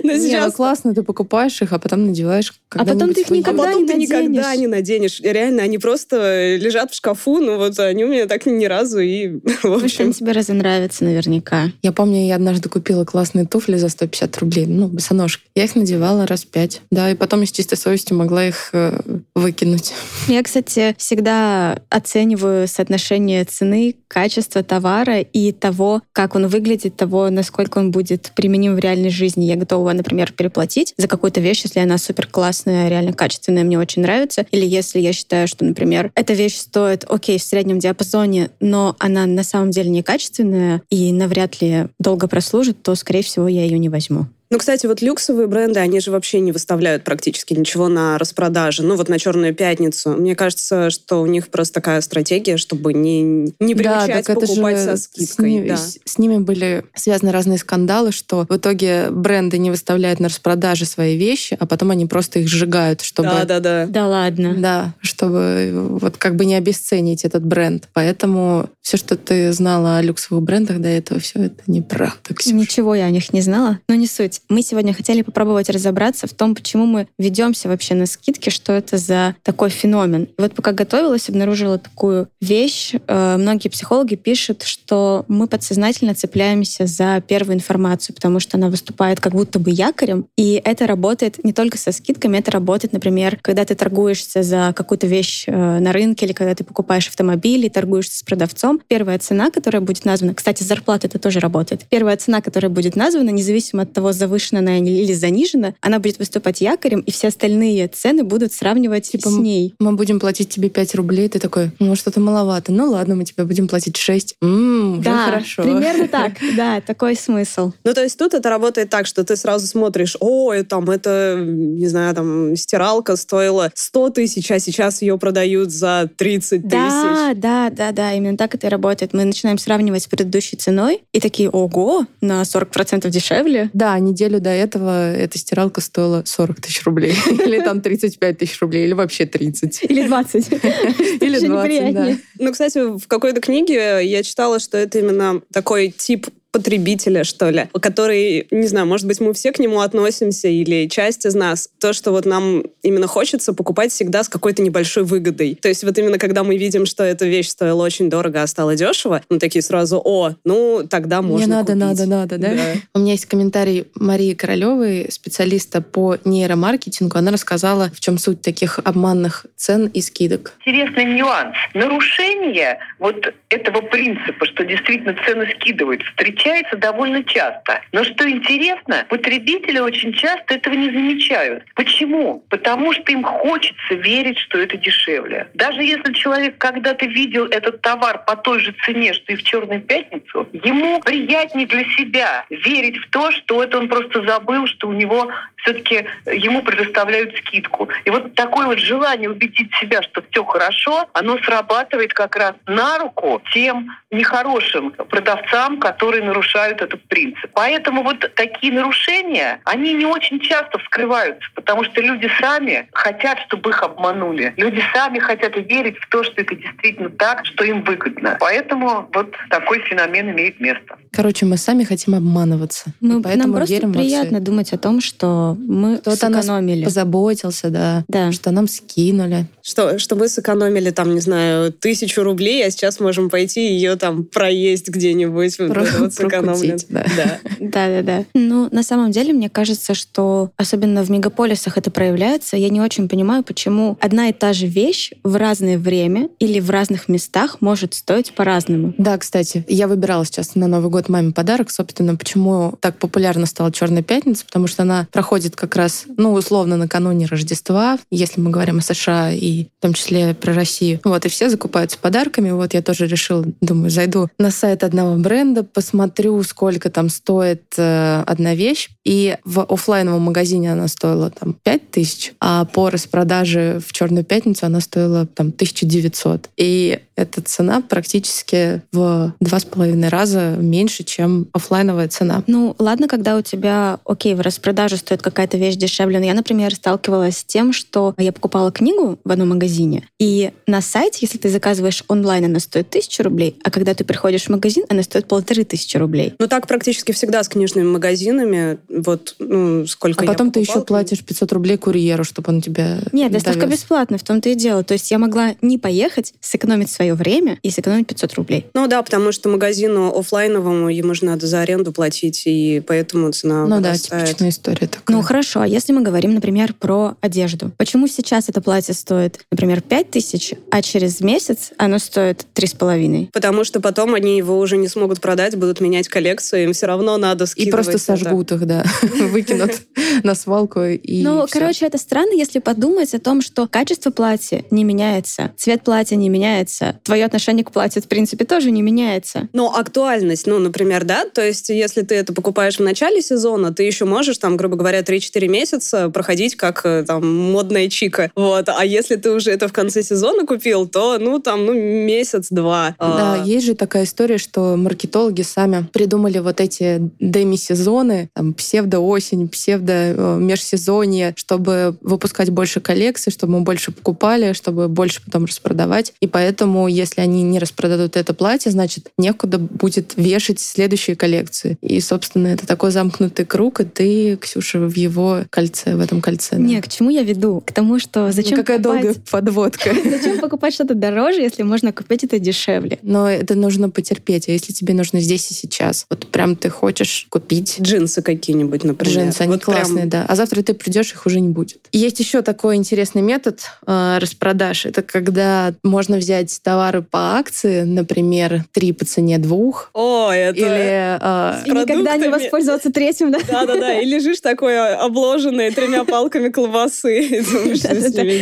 Ну, 0.02 0.10
Не, 0.10 0.16
ну 0.16 0.22
сейчас 0.22 0.54
классно, 0.54 0.94
ты 0.94 1.02
покупаешь 1.02 1.60
их, 1.62 1.72
а 1.72 1.78
потом 1.78 2.06
надеваешь 2.06 2.52
А 2.70 2.84
потом 2.84 3.14
ты 3.14 3.22
их 3.22 3.30
А 3.30 3.34
никогда 3.34 3.64
потом 3.64 3.82
не 3.82 3.88
ты 3.88 3.94
никогда 3.94 4.42
наденешь. 4.42 4.58
не 4.58 4.66
наденешь. 4.66 5.20
Реально, 5.20 5.62
они 5.62 5.78
просто 5.78 6.56
лежат 6.56 6.92
в 6.92 6.94
шкафу, 6.94 7.38
ну 7.38 7.56
вот 7.56 7.78
они 7.78 8.04
у 8.04 8.08
меня 8.08 8.26
так 8.26 8.46
ни 8.58 8.66
разу 8.66 9.00
и, 9.00 9.40
в 9.62 9.72
общем... 9.72 10.04
они 10.04 10.12
тебе 10.12 10.32
разонравятся 10.32 11.04
наверняка. 11.04 11.70
Я 11.82 11.92
помню, 11.92 12.26
я 12.26 12.36
однажды 12.36 12.68
купила 12.68 13.04
классные 13.04 13.46
туфли 13.46 13.76
за 13.76 13.88
150 13.88 14.38
рублей, 14.38 14.66
ну, 14.66 14.88
босоножки. 14.88 15.44
Я 15.54 15.64
их 15.64 15.74
надевала 15.76 16.26
раз 16.26 16.44
пять. 16.44 16.82
Да, 16.90 17.10
и 17.10 17.14
потом 17.14 17.40
я 17.40 17.46
с 17.46 17.52
чистой 17.52 17.76
совестью 17.76 18.16
могла 18.16 18.46
их 18.46 18.70
э, 18.72 18.98
выкинуть. 19.34 19.92
Я, 20.28 20.42
кстати, 20.42 20.94
всегда 20.98 21.80
оцениваю 21.88 22.68
соотношение 22.68 23.44
цены, 23.44 23.96
качества 24.08 24.62
товара 24.62 25.20
и 25.20 25.52
того, 25.52 26.02
как 26.12 26.34
он 26.34 26.46
выглядит, 26.48 26.96
того, 26.96 27.30
насколько 27.30 27.78
он 27.78 27.90
будет 27.90 28.32
применим 28.34 28.74
в 28.74 28.78
реальной 28.78 29.10
жизни. 29.10 29.44
Я 29.44 29.56
готова, 29.56 29.92
например, 29.92 30.32
переплатить 30.32 30.94
за 30.96 31.08
какую-то 31.08 31.40
вещь, 31.40 31.62
если 31.64 31.80
она 31.80 31.98
супер 31.98 32.26
классная, 32.26 32.88
реально 32.88 33.12
качественная, 33.12 33.64
мне 33.64 33.78
очень 33.78 34.02
нравится. 34.02 34.46
Или 34.50 34.66
если 34.66 34.98
я 35.00 35.12
считаю, 35.12 35.48
что, 35.48 35.64
например, 35.64 36.10
эта 36.14 36.32
вещь 36.32 36.56
стоит, 36.56 37.04
окей, 37.08 37.38
в 37.38 37.42
среднем 37.42 37.78
диапазоне, 37.78 38.39
но 38.60 38.96
она 38.98 39.26
на 39.26 39.44
самом 39.44 39.70
деле 39.70 39.90
некачественная 39.90 40.82
и 40.90 41.12
навряд 41.12 41.60
ли 41.60 41.88
долго 41.98 42.28
прослужит, 42.28 42.82
то, 42.82 42.94
скорее 42.94 43.22
всего, 43.22 43.48
я 43.48 43.62
ее 43.64 43.78
не 43.78 43.88
возьму. 43.88 44.26
Ну, 44.52 44.58
кстати, 44.58 44.86
вот 44.86 45.00
люксовые 45.00 45.46
бренды, 45.46 45.78
они 45.78 46.00
же 46.00 46.10
вообще 46.10 46.40
не 46.40 46.50
выставляют 46.50 47.04
практически 47.04 47.54
ничего 47.54 47.86
на 47.88 48.18
распродаже. 48.18 48.82
Ну, 48.82 48.96
вот 48.96 49.08
на 49.08 49.18
Черную 49.20 49.54
пятницу. 49.54 50.10
Мне 50.10 50.34
кажется, 50.34 50.90
что 50.90 51.22
у 51.22 51.26
них 51.26 51.48
просто 51.50 51.74
такая 51.74 52.00
стратегия, 52.00 52.56
чтобы 52.56 52.92
не, 52.92 53.52
не 53.60 53.74
приучать 53.76 54.26
так 54.26 54.30
это 54.36 54.40
покупать 54.46 54.76
же 54.78 54.84
со 54.84 54.96
с, 54.96 55.04
скидкой. 55.04 55.52
ни- 55.52 55.68
да. 55.68 55.76
с- 55.76 55.98
с 56.04 56.18
ними 56.18 56.38
были 56.38 56.84
связаны 56.96 57.30
разные 57.30 57.58
скандалы, 57.58 58.10
что 58.10 58.44
в 58.48 58.56
итоге 58.56 59.10
бренды 59.10 59.56
не 59.58 59.70
выставляют 59.70 60.18
на 60.18 60.28
распродаже 60.28 60.84
свои 60.84 61.16
вещи, 61.16 61.56
а 61.60 61.66
потом 61.66 61.92
они 61.92 62.06
просто 62.06 62.40
их 62.40 62.48
сжигают, 62.48 63.02
чтобы... 63.02 63.28
Да, 63.28 63.44
да, 63.44 63.60
да. 63.60 63.86
Да 63.86 64.06
ладно. 64.08 64.54
Да, 64.58 64.94
чтобы 65.00 65.70
вот 66.00 66.16
как 66.16 66.34
бы 66.34 66.44
не 66.44 66.56
обесценить 66.56 67.24
этот 67.24 67.44
бренд. 67.44 67.88
Поэтому 67.92 68.68
все, 68.80 68.96
что 68.96 69.16
ты 69.16 69.52
знала 69.52 69.98
о 69.98 70.02
люксовых 70.02 70.42
брендах 70.42 70.80
до 70.80 70.88
этого, 70.88 71.20
все 71.20 71.44
это 71.44 71.62
неправда. 71.68 72.34
Ксюша. 72.34 72.56
Ничего 72.56 72.96
я 72.96 73.04
о 73.04 73.10
них 73.10 73.32
не 73.32 73.42
знала, 73.42 73.78
но 73.88 73.94
не 73.94 74.08
суть. 74.08 74.39
Мы 74.48 74.62
сегодня 74.62 74.92
хотели 74.92 75.22
попробовать 75.22 75.70
разобраться 75.70 76.26
в 76.26 76.32
том, 76.32 76.54
почему 76.54 76.86
мы 76.86 77.06
ведемся 77.18 77.68
вообще 77.68 77.94
на 77.94 78.06
скидки, 78.06 78.50
что 78.50 78.72
это 78.72 78.96
за 78.96 79.36
такой 79.42 79.70
феномен. 79.70 80.24
И 80.24 80.42
вот 80.42 80.54
пока 80.54 80.72
готовилась, 80.72 81.28
обнаружила 81.28 81.78
такую 81.78 82.28
вещь. 82.40 82.94
Э, 83.06 83.36
Многие 83.36 83.68
психологи 83.68 84.14
пишут, 84.14 84.62
что 84.62 85.24
мы 85.28 85.46
подсознательно 85.46 86.14
цепляемся 86.14 86.86
за 86.86 87.22
первую 87.26 87.56
информацию, 87.56 88.14
потому 88.14 88.40
что 88.40 88.56
она 88.56 88.68
выступает 88.68 89.20
как 89.20 89.32
будто 89.32 89.58
бы 89.58 89.70
якорем. 89.70 90.26
И 90.36 90.60
это 90.64 90.86
работает 90.86 91.42
не 91.44 91.52
только 91.52 91.78
со 91.78 91.92
скидками, 91.92 92.38
это 92.38 92.50
работает, 92.50 92.92
например, 92.92 93.38
когда 93.42 93.64
ты 93.64 93.74
торгуешься 93.74 94.42
за 94.42 94.72
какую-то 94.74 95.06
вещь 95.06 95.44
э, 95.46 95.78
на 95.78 95.92
рынке 95.92 96.26
или 96.26 96.32
когда 96.32 96.54
ты 96.54 96.64
покупаешь 96.64 97.08
автомобиль 97.08 97.64
и 97.66 97.70
торгуешься 97.70 98.18
с 98.18 98.22
продавцом. 98.22 98.80
Первая 98.88 99.18
цена, 99.18 99.50
которая 99.50 99.80
будет 99.80 100.04
названа, 100.04 100.34
кстати, 100.34 100.62
зарплата 100.62 101.06
это 101.06 101.18
тоже 101.18 101.40
работает. 101.40 101.86
Первая 101.88 102.16
цена, 102.16 102.40
которая 102.40 102.70
будет 102.70 102.96
названа, 102.96 103.30
независимо 103.30 103.82
от 103.82 103.92
того, 103.92 104.12
завышена 104.30 104.60
она 104.60 104.78
или 104.78 105.12
занижена, 105.12 105.74
она 105.80 105.98
будет 105.98 106.18
выступать 106.18 106.60
якорем, 106.60 107.00
и 107.00 107.10
все 107.10 107.28
остальные 107.28 107.88
цены 107.88 108.22
будут 108.22 108.52
сравнивать 108.52 109.10
Типа 109.10 109.28
с 109.28 109.36
ней. 109.36 109.74
Мы 109.80 109.92
будем 109.92 110.20
платить 110.20 110.48
тебе 110.50 110.68
5 110.68 110.94
рублей, 110.94 111.28
ты 111.28 111.38
такой, 111.38 111.72
ну 111.80 111.96
что-то 111.96 112.20
маловато. 112.20 112.72
Ну 112.72 112.90
ладно, 112.90 113.16
мы 113.16 113.24
тебе 113.24 113.44
будем 113.44 113.66
платить 113.66 113.96
6. 113.96 114.36
М, 114.42 114.92
уже 115.00 115.02
Да, 115.02 115.24
хорошо. 115.26 115.62
примерно 115.62 116.06
так. 116.08 116.32
Да, 116.56 116.80
такой 116.80 117.16
смысл. 117.16 117.72
Ну, 117.84 117.94
то 117.94 118.02
есть 118.02 118.18
тут 118.18 118.34
это 118.34 118.48
работает 118.48 118.90
так, 118.90 119.06
что 119.06 119.24
ты 119.24 119.36
сразу 119.36 119.66
смотришь, 119.66 120.16
ой, 120.20 120.62
там 120.62 120.88
это, 120.90 121.36
не 121.40 121.88
знаю, 121.88 122.14
там 122.14 122.56
стиралка 122.56 123.16
стоила 123.16 123.70
100 123.74 124.10
тысяч, 124.10 124.50
а 124.50 124.58
сейчас 124.60 125.02
ее 125.02 125.18
продают 125.18 125.70
за 125.72 126.08
30 126.16 126.62
тысяч. 126.62 126.70
Да, 126.70 127.32
да, 127.34 127.70
да, 127.70 127.92
да, 127.92 128.12
именно 128.12 128.36
так 128.36 128.54
это 128.54 128.66
и 128.68 128.70
работает. 128.70 129.12
Мы 129.12 129.24
начинаем 129.24 129.58
сравнивать 129.58 130.02
с 130.04 130.06
предыдущей 130.06 130.56
ценой 130.56 131.02
и 131.12 131.20
такие, 131.20 131.50
ого, 131.50 132.06
на 132.20 132.42
40% 132.42 133.08
дешевле. 133.10 133.70
Да, 133.72 133.98
неделю 134.20 134.40
до 134.40 134.50
этого 134.50 135.12
эта 135.12 135.38
стиралка 135.38 135.80
стоила 135.80 136.22
40 136.26 136.60
тысяч 136.60 136.84
рублей. 136.84 137.14
Или 137.26 137.60
там 137.60 137.80
35 137.80 138.38
тысяч 138.38 138.60
рублей, 138.60 138.84
или 138.84 138.92
вообще 138.92 139.24
30. 139.24 139.84
Или 139.84 140.06
20. 140.06 140.52
Или 141.22 141.36
Еще 141.36 141.48
20, 141.48 141.94
да. 141.94 142.16
Ну, 142.38 142.52
кстати, 142.52 142.98
в 142.98 143.06
какой-то 143.06 143.40
книге 143.40 144.04
я 144.04 144.22
читала, 144.22 144.58
что 144.58 144.76
это 144.76 144.98
именно 144.98 145.40
такой 145.52 145.94
тип 145.96 146.26
потребителя, 146.52 147.24
что 147.24 147.50
ли, 147.50 147.68
который, 147.80 148.46
не 148.50 148.66
знаю, 148.66 148.86
может 148.86 149.06
быть, 149.06 149.20
мы 149.20 149.32
все 149.34 149.52
к 149.52 149.58
нему 149.58 149.80
относимся 149.80 150.48
или 150.48 150.88
часть 150.88 151.26
из 151.26 151.34
нас. 151.34 151.68
То, 151.80 151.92
что 151.92 152.10
вот 152.10 152.26
нам 152.26 152.64
именно 152.82 153.06
хочется 153.06 153.52
покупать 153.52 153.92
всегда 153.92 154.24
с 154.24 154.28
какой-то 154.28 154.62
небольшой 154.62 155.04
выгодой. 155.04 155.58
То 155.60 155.68
есть 155.68 155.84
вот 155.84 155.96
именно 155.98 156.18
когда 156.18 156.44
мы 156.44 156.56
видим, 156.56 156.86
что 156.86 157.04
эта 157.04 157.26
вещь 157.26 157.48
стоила 157.48 157.82
очень 157.82 158.10
дорого, 158.10 158.42
а 158.42 158.46
стала 158.46 158.76
дешево, 158.76 159.22
мы 159.30 159.38
такие 159.38 159.62
сразу, 159.62 160.00
о, 160.04 160.32
ну, 160.44 160.86
тогда 160.88 161.22
можно 161.22 161.46
Мне 161.46 161.56
надо, 161.56 161.72
купить». 161.72 161.80
надо, 161.80 162.06
надо, 162.06 162.38
да? 162.38 162.54
Да. 162.54 162.74
У 162.94 162.98
меня 162.98 163.12
есть 163.12 163.26
комментарий 163.26 163.86
Марии 163.94 164.34
Королевой, 164.34 165.06
специалиста 165.10 165.80
по 165.80 166.16
нейромаркетингу. 166.24 167.16
Она 167.16 167.30
рассказала, 167.32 167.90
в 167.94 168.00
чем 168.00 168.18
суть 168.18 168.42
таких 168.42 168.78
обманных 168.82 169.46
цен 169.56 169.86
и 169.86 170.00
скидок. 170.00 170.54
интересный 170.64 171.04
нюанс. 171.04 171.56
Нарушение 171.74 172.78
вот 172.98 173.32
этого 173.48 173.80
принципа, 173.82 174.46
что 174.46 174.64
действительно 174.64 175.16
цены 175.26 175.46
скидывают, 175.56 176.02
встречается 176.40 176.76
довольно 176.76 177.22
часто. 177.24 177.82
Но 177.92 178.04
что 178.04 178.28
интересно, 178.28 179.04
потребители 179.08 179.78
очень 179.78 180.12
часто 180.12 180.54
этого 180.54 180.74
не 180.74 180.90
замечают. 180.90 181.64
Почему? 181.74 182.42
Потому 182.48 182.92
что 182.92 183.12
им 183.12 183.22
хочется 183.22 183.94
верить, 183.94 184.38
что 184.38 184.58
это 184.58 184.76
дешевле. 184.76 185.48
Даже 185.54 185.82
если 185.82 186.12
человек 186.12 186.56
когда-то 186.58 187.06
видел 187.06 187.46
этот 187.46 187.82
товар 187.82 188.24
по 188.24 188.36
той 188.36 188.60
же 188.60 188.74
цене, 188.84 189.12
что 189.12 189.32
и 189.32 189.36
в 189.36 189.42
«Черную 189.42 189.80
пятницу», 189.82 190.48
ему 190.52 191.00
приятнее 191.00 191.66
для 191.66 191.84
себя 191.96 192.44
верить 192.48 192.96
в 192.96 193.10
то, 193.10 193.30
что 193.32 193.62
это 193.62 193.78
он 193.78 193.88
просто 193.88 194.26
забыл, 194.26 194.66
что 194.66 194.88
у 194.88 194.92
него 194.92 195.30
все-таки 195.62 196.06
ему 196.26 196.62
предоставляют 196.62 197.36
скидку. 197.36 197.88
И 198.04 198.10
вот 198.10 198.34
такое 198.34 198.66
вот 198.66 198.78
желание 198.78 199.30
убедить 199.30 199.70
себя, 199.74 200.02
что 200.02 200.22
все 200.30 200.44
хорошо, 200.44 201.08
оно 201.12 201.38
срабатывает 201.38 202.14
как 202.14 202.36
раз 202.36 202.54
на 202.66 202.98
руку 202.98 203.42
тем 203.52 203.90
нехорошим 204.10 204.90
продавцам, 204.90 205.78
которые 205.78 206.24
нарушают 206.30 206.80
этот 206.80 207.02
принцип. 207.08 207.50
Поэтому 207.54 208.02
вот 208.02 208.18
такие 208.36 208.72
нарушения, 208.72 209.60
они 209.64 209.92
не 209.94 210.06
очень 210.06 210.38
часто 210.40 210.78
вскрываются, 210.78 211.48
потому 211.54 211.84
что 211.84 212.00
люди 212.00 212.28
сами 212.40 212.88
хотят, 212.92 213.38
чтобы 213.46 213.70
их 213.70 213.82
обманули. 213.82 214.54
Люди 214.56 214.80
сами 214.94 215.18
хотят 215.18 215.56
верить 215.56 215.96
в 215.98 216.08
то, 216.08 216.22
что 216.22 216.34
это 216.40 216.54
действительно 216.54 217.10
так, 217.10 217.44
что 217.46 217.64
им 217.64 217.82
выгодно. 217.82 218.36
Поэтому 218.40 219.08
вот 219.12 219.34
такой 219.50 219.80
феномен 219.80 220.30
имеет 220.30 220.60
место. 220.60 220.96
Короче, 221.12 221.44
мы 221.46 221.56
сами 221.56 221.82
хотим 221.84 222.14
обманываться. 222.14 222.92
Мы, 223.00 223.18
и 223.18 223.22
поэтому 223.22 223.48
нам 223.48 223.56
просто 223.56 223.74
верим 223.74 223.92
во 223.92 223.98
приятно 223.98 224.36
это. 224.36 224.44
думать 224.46 224.72
о 224.72 224.78
том, 224.78 225.00
что 225.00 225.56
мы 225.58 225.98
Кто-то 225.98 226.26
о 226.26 226.30
нас 226.30 226.44
сэкономили. 226.46 226.84
позаботился, 226.84 227.70
да, 227.70 228.04
Да. 228.08 228.30
что 228.32 228.50
нам 228.52 228.68
скинули. 228.68 229.46
Что, 229.62 229.98
что 229.98 230.14
мы 230.16 230.28
сэкономили 230.28 230.90
там, 230.90 231.12
не 231.14 231.20
знаю, 231.20 231.72
тысячу 231.72 232.22
рублей, 232.22 232.64
а 232.66 232.70
сейчас 232.70 233.00
можем 233.00 233.28
пойти 233.30 233.72
ее 233.72 233.96
там 233.96 234.24
проесть 234.24 234.88
где-нибудь. 234.88 235.56
Про- 235.56 235.84
вот 235.98 236.12
сэкономлен. 236.20 236.78
да. 236.88 237.04
Да. 237.16 237.38
Да-да-да. 237.60 238.24
Ну, 238.34 238.68
на 238.70 238.82
самом 238.82 239.10
деле, 239.10 239.32
мне 239.32 239.48
кажется, 239.48 239.94
что 239.94 240.50
особенно 240.56 241.02
в 241.02 241.10
мегаполисах 241.10 241.78
это 241.78 241.90
проявляется. 241.90 242.56
Я 242.56 242.68
не 242.68 242.80
очень 242.80 243.08
понимаю, 243.08 243.42
почему 243.42 243.96
одна 244.00 244.28
и 244.28 244.32
та 244.32 244.52
же 244.52 244.66
вещь 244.66 245.12
в 245.22 245.36
разное 245.36 245.78
время 245.78 246.28
или 246.38 246.60
в 246.60 246.70
разных 246.70 247.08
местах 247.08 247.58
может 247.60 247.94
стоить 247.94 248.32
по-разному. 248.32 248.94
Да, 248.98 249.16
кстати, 249.18 249.64
я 249.68 249.88
выбирала 249.88 250.24
сейчас 250.24 250.54
на 250.54 250.66
Новый 250.66 250.90
год 250.90 251.08
маме 251.08 251.32
подарок. 251.32 251.70
Собственно, 251.70 252.16
почему 252.16 252.74
так 252.80 252.98
популярна 252.98 253.46
стала 253.46 253.72
Черная 253.72 254.02
пятница? 254.02 254.44
Потому 254.46 254.66
что 254.66 254.82
она 254.82 255.06
проходит 255.12 255.56
как 255.56 255.76
раз, 255.76 256.04
ну, 256.16 256.32
условно, 256.32 256.76
накануне 256.76 257.26
Рождества, 257.26 257.98
если 258.10 258.40
мы 258.40 258.50
говорим 258.50 258.78
о 258.78 258.82
США 258.82 259.30
и 259.32 259.64
в 259.64 259.82
том 259.82 259.94
числе 259.94 260.34
про 260.34 260.52
Россию. 260.54 261.00
Вот, 261.04 261.24
и 261.24 261.28
все 261.28 261.48
закупаются 261.48 261.98
подарками. 261.98 262.50
Вот 262.50 262.74
я 262.74 262.82
тоже 262.82 263.06
решила, 263.06 263.44
думаю, 263.60 263.90
зайду 263.90 264.28
на 264.38 264.50
сайт 264.50 264.84
одного 264.84 265.16
бренда, 265.16 265.62
посмотрю, 265.64 266.09
сколько 266.44 266.90
там 266.90 267.08
стоит 267.08 267.74
э, 267.76 268.22
одна 268.26 268.54
вещь. 268.54 268.90
И 269.04 269.36
в 269.44 269.60
оффлайновом 269.60 270.22
магазине 270.22 270.72
она 270.72 270.88
стоила 270.88 271.30
там 271.30 271.54
5 271.54 271.90
тысяч, 271.90 272.32
а 272.40 272.64
по 272.64 272.90
распродаже 272.90 273.80
в 273.84 273.92
Черную 273.92 274.24
пятницу 274.24 274.66
она 274.66 274.80
стоила 274.80 275.26
там 275.26 275.48
1900. 275.48 276.48
И 276.56 277.00
эта 277.20 277.42
цена 277.42 277.82
практически 277.82 278.82
в 278.92 279.34
два 279.40 279.60
с 279.60 279.64
половиной 279.64 280.08
раза 280.08 280.56
меньше, 280.58 281.04
чем 281.04 281.48
оффлайновая 281.52 282.08
цена. 282.08 282.42
Ну, 282.46 282.74
ладно, 282.78 283.08
когда 283.08 283.36
у 283.36 283.42
тебя, 283.42 283.98
окей, 284.04 284.34
в 284.34 284.40
распродаже 284.40 284.96
стоит 284.96 285.22
какая-то 285.22 285.58
вещь 285.58 285.76
дешевле, 285.76 286.18
но 286.18 286.24
я, 286.24 286.34
например, 286.34 286.74
сталкивалась 286.74 287.38
с 287.38 287.44
тем, 287.44 287.72
что 287.72 288.14
я 288.16 288.32
покупала 288.32 288.72
книгу 288.72 289.18
в 289.22 289.30
одном 289.30 289.50
магазине, 289.50 290.08
и 290.18 290.52
на 290.66 290.80
сайте, 290.80 291.18
если 291.22 291.38
ты 291.38 291.50
заказываешь 291.50 292.04
онлайн, 292.08 292.46
она 292.46 292.60
стоит 292.60 292.88
тысячу 292.90 293.22
рублей, 293.22 293.58
а 293.64 293.70
когда 293.70 293.94
ты 293.94 294.04
приходишь 294.04 294.44
в 294.44 294.48
магазин, 294.48 294.84
она 294.88 295.02
стоит 295.02 295.28
полторы 295.28 295.64
тысячи 295.64 295.96
рублей. 296.00 296.34
Ну, 296.38 296.48
так 296.48 296.66
практически 296.66 297.12
всегда 297.12 297.42
с 297.42 297.48
книжными 297.48 297.86
магазинами. 297.86 298.78
Вот, 298.88 299.36
ну, 299.38 299.86
сколько 299.86 300.22
А 300.22 300.24
я 300.24 300.32
потом 300.32 300.50
ты 300.50 300.60
еще 300.60 300.72
покупала 300.74 301.00
платишь 301.00 301.24
500 301.24 301.52
рублей 301.52 301.76
курьеру, 301.76 302.24
чтобы 302.24 302.52
он 302.52 302.60
тебя 302.60 302.98
Нет, 303.12 303.32
доставка 303.32 303.60
довез. 303.60 303.78
бесплатная, 303.78 304.18
в 304.18 304.22
том-то 304.22 304.48
и 304.48 304.54
дело. 304.54 304.82
То 304.82 304.94
есть 304.94 305.10
я 305.10 305.18
могла 305.18 305.54
не 305.62 305.78
поехать, 305.78 306.34
сэкономить 306.40 306.90
свое 306.90 307.14
время 307.14 307.58
и 307.62 307.70
сэкономить 307.70 308.06
500 308.08 308.34
рублей. 308.34 308.66
Ну 308.74 308.86
да, 308.88 309.02
потому 309.02 309.32
что 309.32 309.48
магазину 309.48 310.18
оффлайновому 310.18 310.88
ему 310.88 311.14
же 311.14 311.24
надо 311.24 311.46
за 311.46 311.60
аренду 311.60 311.92
платить, 311.92 312.42
и 312.46 312.82
поэтому 312.86 313.30
цена 313.32 313.66
Ну 313.66 313.80
да, 313.80 313.96
типичная 313.96 314.50
история 314.50 314.86
такая. 314.86 315.16
Ну 315.16 315.22
хорошо, 315.22 315.60
а 315.60 315.66
если 315.66 315.92
мы 315.92 316.02
говорим, 316.02 316.34
например, 316.34 316.74
про 316.74 317.16
одежду? 317.20 317.70
Почему 317.76 318.08
сейчас 318.08 318.48
это 318.48 318.60
платье 318.60 318.94
стоит, 318.94 319.40
например, 319.50 319.80
5 319.80 320.10
тысяч, 320.10 320.54
а 320.70 320.82
через 320.82 321.20
месяц 321.20 321.70
оно 321.76 321.98
стоит 321.98 322.46
три 322.54 322.66
с 322.66 322.72
половиной? 322.72 323.30
Потому 323.32 323.64
что 323.64 323.80
потом 323.80 324.14
они 324.14 324.36
его 324.36 324.58
уже 324.58 324.76
не 324.76 324.88
смогут 324.88 325.20
продать, 325.20 325.56
будут 325.56 325.80
менять 325.80 325.89
коллекцию, 326.08 326.64
им 326.64 326.72
все 326.72 326.86
равно 326.86 327.16
надо 327.16 327.44
и 327.44 327.46
скидывать. 327.46 327.72
просто 327.74 327.92
это. 327.92 328.00
сожгут 328.04 328.52
их, 328.52 328.66
да, 328.66 328.84
выкинут 329.30 329.72
на 330.22 330.34
свалку 330.34 330.82
и 330.82 331.22
Ну, 331.22 331.46
всё. 331.46 331.58
короче, 331.58 331.86
это 331.86 331.98
странно, 331.98 332.32
если 332.34 332.58
подумать 332.58 333.14
о 333.14 333.18
том, 333.20 333.40
что 333.42 333.66
качество 333.66 334.10
платья 334.10 334.64
не 334.70 334.84
меняется, 334.84 335.52
цвет 335.56 335.82
платья 335.82 336.16
не 336.16 336.28
меняется, 336.28 336.98
твое 337.04 337.24
отношение 337.24 337.64
к 337.64 337.70
платью, 337.72 338.02
в 338.02 338.06
принципе, 338.06 338.44
тоже 338.44 338.70
не 338.70 338.82
меняется. 338.82 339.48
Но 339.52 339.74
актуальность, 339.74 340.46
ну, 340.46 340.58
например, 340.58 341.04
да, 341.04 341.24
то 341.26 341.44
есть 341.44 341.68
если 341.68 342.02
ты 342.02 342.14
это 342.14 342.32
покупаешь 342.32 342.76
в 342.76 342.82
начале 342.82 343.20
сезона, 343.22 343.72
ты 343.72 343.82
еще 343.84 344.04
можешь, 344.04 344.38
там, 344.38 344.56
грубо 344.56 344.76
говоря, 344.76 345.00
3-4 345.00 345.48
месяца 345.48 346.08
проходить 346.10 346.56
как 346.56 346.80
э, 346.84 347.04
там 347.06 347.26
модная 347.52 347.88
чика. 347.88 348.30
Вот. 348.34 348.68
А 348.68 348.84
если 348.84 349.16
ты 349.16 349.30
уже 349.30 349.50
это 349.50 349.68
в 349.68 349.72
конце 349.72 350.02
сезона 350.02 350.46
купил, 350.46 350.86
то, 350.86 351.18
ну, 351.18 351.38
там, 351.38 351.66
ну, 351.66 351.74
месяц-два. 351.74 352.94
Да, 352.98 353.34
А, 353.34 353.42
есть 353.44 353.66
же 353.66 353.74
такая 353.74 354.04
история, 354.04 354.38
что 354.38 354.76
маркетологи 354.76 355.42
сами 355.42 355.79
придумали 355.92 356.38
вот 356.38 356.60
эти 356.60 357.10
деми-сезоны, 357.20 358.28
там, 358.34 358.52
псевдо-осень, 358.54 359.48
псевдо-межсезонье, 359.48 361.32
чтобы 361.36 361.96
выпускать 362.00 362.50
больше 362.50 362.80
коллекций, 362.80 363.32
чтобы 363.32 363.54
мы 363.54 363.60
больше 363.60 363.92
покупали, 363.92 364.52
чтобы 364.52 364.88
больше 364.88 365.22
потом 365.24 365.44
распродавать. 365.44 366.12
И 366.20 366.26
поэтому, 366.26 366.88
если 366.88 367.20
они 367.20 367.42
не 367.42 367.58
распродадут 367.58 368.16
это 368.16 368.34
платье, 368.34 368.70
значит, 368.72 369.10
некуда 369.18 369.58
будет 369.58 370.14
вешать 370.16 370.60
следующие 370.60 371.16
коллекции. 371.16 371.76
И, 371.80 372.00
собственно, 372.00 372.48
это 372.48 372.66
такой 372.66 372.90
замкнутый 372.90 373.44
круг, 373.44 373.80
и 373.80 373.84
ты, 373.84 374.36
Ксюша, 374.36 374.78
в 374.80 374.94
его 374.96 375.40
кольце, 375.50 375.96
в 375.96 376.00
этом 376.00 376.20
кольце. 376.20 376.56
да. 376.56 376.62
Не, 376.62 376.80
к 376.80 376.88
чему 376.88 377.10
я 377.10 377.22
веду? 377.22 377.62
К 377.64 377.72
тому, 377.72 377.98
что 377.98 378.26
Ну, 378.26 378.32
зачем 378.32 378.58
какая 378.58 378.78
покупать- 378.78 379.02
долгая 379.02 379.22
подводка. 379.30 379.90
Зачем 380.10 380.40
покупать 380.40 380.74
что-то 380.74 380.94
дороже, 380.94 381.40
если 381.40 381.62
можно 381.62 381.92
купить 381.92 382.24
это 382.24 382.38
дешевле? 382.38 382.98
Но 383.02 383.28
это 383.28 383.54
нужно 383.54 383.90
потерпеть. 383.90 384.48
А 384.48 384.52
если 384.52 384.72
тебе 384.72 384.94
нужно 384.94 385.20
здесь 385.20 385.50
и 385.50 385.54
сейчас, 385.60 386.06
вот 386.10 386.26
прям 386.28 386.56
ты 386.56 386.70
хочешь 386.70 387.26
купить 387.28 387.76
Джинсы 387.80 388.22
какие-нибудь, 388.22 388.84
например. 388.84 389.14
джинсы, 389.24 389.42
они 389.42 389.52
Вот 389.52 389.64
прям- 389.64 389.76
классные, 389.78 390.06
да. 390.06 390.24
А 390.28 390.34
завтра 390.36 390.62
ты 390.62 390.74
придешь, 390.74 391.12
их 391.12 391.26
уже 391.26 391.40
не 391.40 391.48
будет. 391.48 391.80
И 391.92 391.98
Есть 391.98 392.20
еще 392.20 392.42
такой 392.42 392.76
интересный 392.76 393.22
метод 393.22 393.60
э, 393.86 394.18
распродаж. 394.20 394.86
Это 394.86 395.02
когда 395.02 395.72
можно 395.82 396.16
взять 396.16 396.60
товары 396.62 397.02
по 397.02 397.36
акции, 397.36 397.82
например, 397.82 398.64
три 398.72 398.92
по 398.92 399.04
цене 399.04 399.38
двух. 399.38 399.90
О, 399.94 400.30
это... 400.30 400.58
Или... 400.58 401.18
а, 401.20 401.62
И 401.66 401.70
никогда 401.70 402.16
не 402.16 402.28
воспользоваться 402.28 402.90
третьим, 402.92 403.30
да? 403.32 403.38
Да-да-да, 403.48 404.00
и 404.00 404.04
лежишь 404.04 404.40
такой 404.40 404.94
обложенный 404.94 405.70
тремя 405.70 406.04
палками 406.04 406.48
колбасы. 406.48 407.42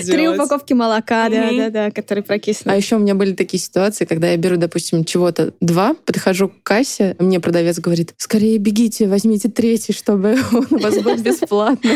Три 0.09 0.29
упаковки 0.29 0.73
молока, 0.73 1.29
да, 1.29 1.47
Мгм. 1.47 1.57
да, 1.59 1.71
да, 1.71 1.91
которые 1.91 2.23
прокислены. 2.25 2.73
А 2.73 2.77
еще 2.77 2.97
у 2.97 2.99
меня 2.99 3.15
были 3.15 3.33
такие 3.35 3.61
ситуации, 3.61 4.05
когда 4.05 4.31
я 4.31 4.37
беру, 4.37 4.57
допустим, 4.57 5.05
чего-то 5.05 5.53
два, 5.61 5.95
подхожу 6.05 6.49
к 6.49 6.63
кассе, 6.63 7.08
мне 7.19 7.41
продавец 7.41 7.79
говорит, 7.79 8.15
скорее 8.17 8.59
бегите, 8.59 9.07
возьмите 9.07 9.49
третий, 9.49 9.93
чтобы 9.93 10.37
он 10.53 10.67
у 10.71 10.79
вас 10.79 10.99
был 10.99 11.17
бесплатно. 11.17 11.91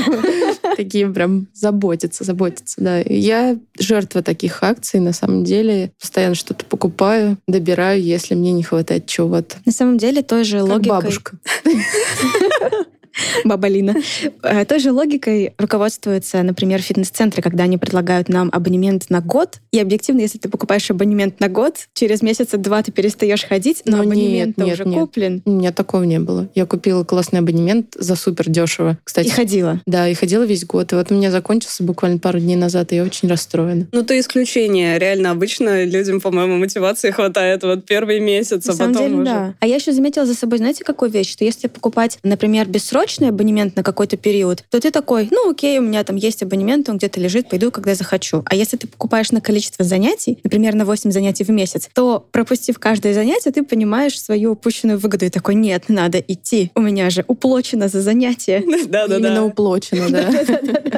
Такие 0.77 1.09
прям 1.09 1.49
заботятся, 1.53 2.25
заботятся, 2.25 2.81
да. 2.81 3.01
Я 3.01 3.59
жертва 3.79 4.23
таких 4.23 4.63
акций, 4.63 5.01
на 5.01 5.13
самом 5.13 5.45
деле. 5.45 5.93
Постоянно 6.01 6.35
что-то 6.35 6.65
покупаю, 6.65 7.39
добираю, 7.47 8.03
если 8.03 8.35
мне 8.35 8.53
не 8.53 8.63
хватает 8.63 9.07
чего-то. 9.07 9.57
На 9.65 9.73
самом 9.73 9.99
деле 9.99 10.23
той 10.23 10.45
же 10.45 10.63
логикой... 10.63 10.89
бабушка. 10.89 11.39
Баба 13.45 13.69
Лина. 13.69 13.95
Э, 14.43 14.65
Той 14.65 14.79
же 14.79 14.93
логикой 14.93 15.55
руководствуются, 15.59 16.43
например, 16.43 16.81
фитнес-центры, 16.81 17.43
когда 17.43 17.65
они 17.65 17.79
предлагают 17.79 18.29
нам 18.29 18.49
абонемент 18.53 19.11
на 19.11 19.21
год. 19.21 19.59
И 19.73 19.79
объективно, 19.79 20.21
если 20.21 20.39
ты 20.39 20.49
покупаешь 20.49 20.91
абонемент 20.91 21.41
на 21.41 21.49
год, 21.49 21.89
через 21.95 22.23
месяца 22.23 22.57
два 22.57 22.83
ты 22.83 22.93
перестаешь 22.93 23.45
ходить, 23.45 23.83
но 23.85 23.99
Ну, 23.99 24.03
нет, 24.05 24.07
абонемент 24.13 24.59
нет, 24.59 24.75
уже 24.75 24.85
нет. 24.85 24.99
куплен. 24.99 25.43
У 25.45 25.51
меня 25.51 25.73
такого 25.73 26.03
не 26.05 26.19
было. 26.19 26.49
Я 26.55 26.67
купила 26.67 27.05
классный 27.05 27.41
абонемент 27.41 27.95
за 27.99 28.17
супер 28.17 28.49
дешево. 28.49 28.99
Кстати, 29.05 29.29
И 29.29 29.31
ходила. 29.31 29.81
да, 29.87 30.09
и 30.09 30.15
ходила 30.15 30.45
весь 30.45 30.65
год. 30.65 30.93
И 30.93 30.95
вот 30.95 31.11
у 31.11 31.15
меня 31.15 31.31
закончился 31.31 31.83
буквально 31.83 32.19
пару 32.19 32.39
дней 32.39 32.57
назад, 32.57 32.93
и 32.93 32.97
я 32.97 33.05
очень 33.05 33.29
расстроена. 33.29 33.87
Ну, 33.93 34.03
то 34.05 34.19
исключение. 34.19 34.99
Реально, 34.99 35.31
обычно 35.31 35.85
людям, 35.85 36.21
по-моему, 36.21 36.57
мотивации 36.59 37.11
хватает 37.11 37.63
вот 37.63 37.85
первый 37.87 38.21
месяц, 38.21 38.67
На 38.67 38.73
а 38.73 38.77
самом 38.77 38.93
потом 38.95 39.07
деле, 39.09 39.17
уже... 39.23 39.25
да. 39.25 39.55
А 39.61 39.67
я 39.67 39.77
еще 39.77 39.93
заметила 39.93 40.27
за 40.27 40.35
собой, 40.35 40.59
знаете, 40.59 40.85
какую 40.85 41.11
вещь? 41.11 41.31
Что 41.33 41.45
если 41.45 41.69
покупать, 41.69 42.19
например, 42.23 42.67
бессрочный 43.03 43.29
абонемент 43.31 43.75
на 43.75 43.83
какой-то 43.83 44.17
период, 44.17 44.63
то 44.71 44.79
ты 44.79 44.93
такой, 44.93 45.29
ну 45.33 45.51
окей, 45.51 45.79
у 45.79 45.83
меня 45.83 46.05
там 46.05 46.15
есть 46.15 46.43
абонемент, 46.43 46.89
он 46.89 46.99
где-то 46.99 47.19
лежит, 47.21 47.49
пойду, 47.49 47.73
когда 47.73 47.95
захочу. 47.97 48.43
А 48.45 48.55
если 48.55 48.77
ты 48.77 48.87
покупаешь 48.87 49.33
на 49.33 49.41
количество 49.41 49.85
занятий, 49.85 50.39
например, 50.45 50.75
на 50.75 50.85
8 50.85 51.11
занятий 51.11 51.43
в 51.43 51.49
месяц, 51.49 51.89
то, 51.95 52.25
пропустив 52.31 52.79
каждое 52.79 53.13
занятие, 53.13 53.51
ты 53.51 53.65
понимаешь 53.65 54.21
свою 54.21 54.53
упущенную 54.53 54.99
выгоду 55.01 55.25
и 55.25 55.31
такой, 55.31 55.57
нет, 55.57 55.85
надо 55.89 56.19
идти. 56.21 56.71
У 56.77 56.81
меня 56.81 57.11
же 57.11 57.25
уплочено 57.27 57.89
за 57.89 58.01
занятие. 58.03 58.61
Именно 58.65 58.87
Да-да-да. 58.87 59.43
уплочено, 59.43 60.09
да. 60.09 60.31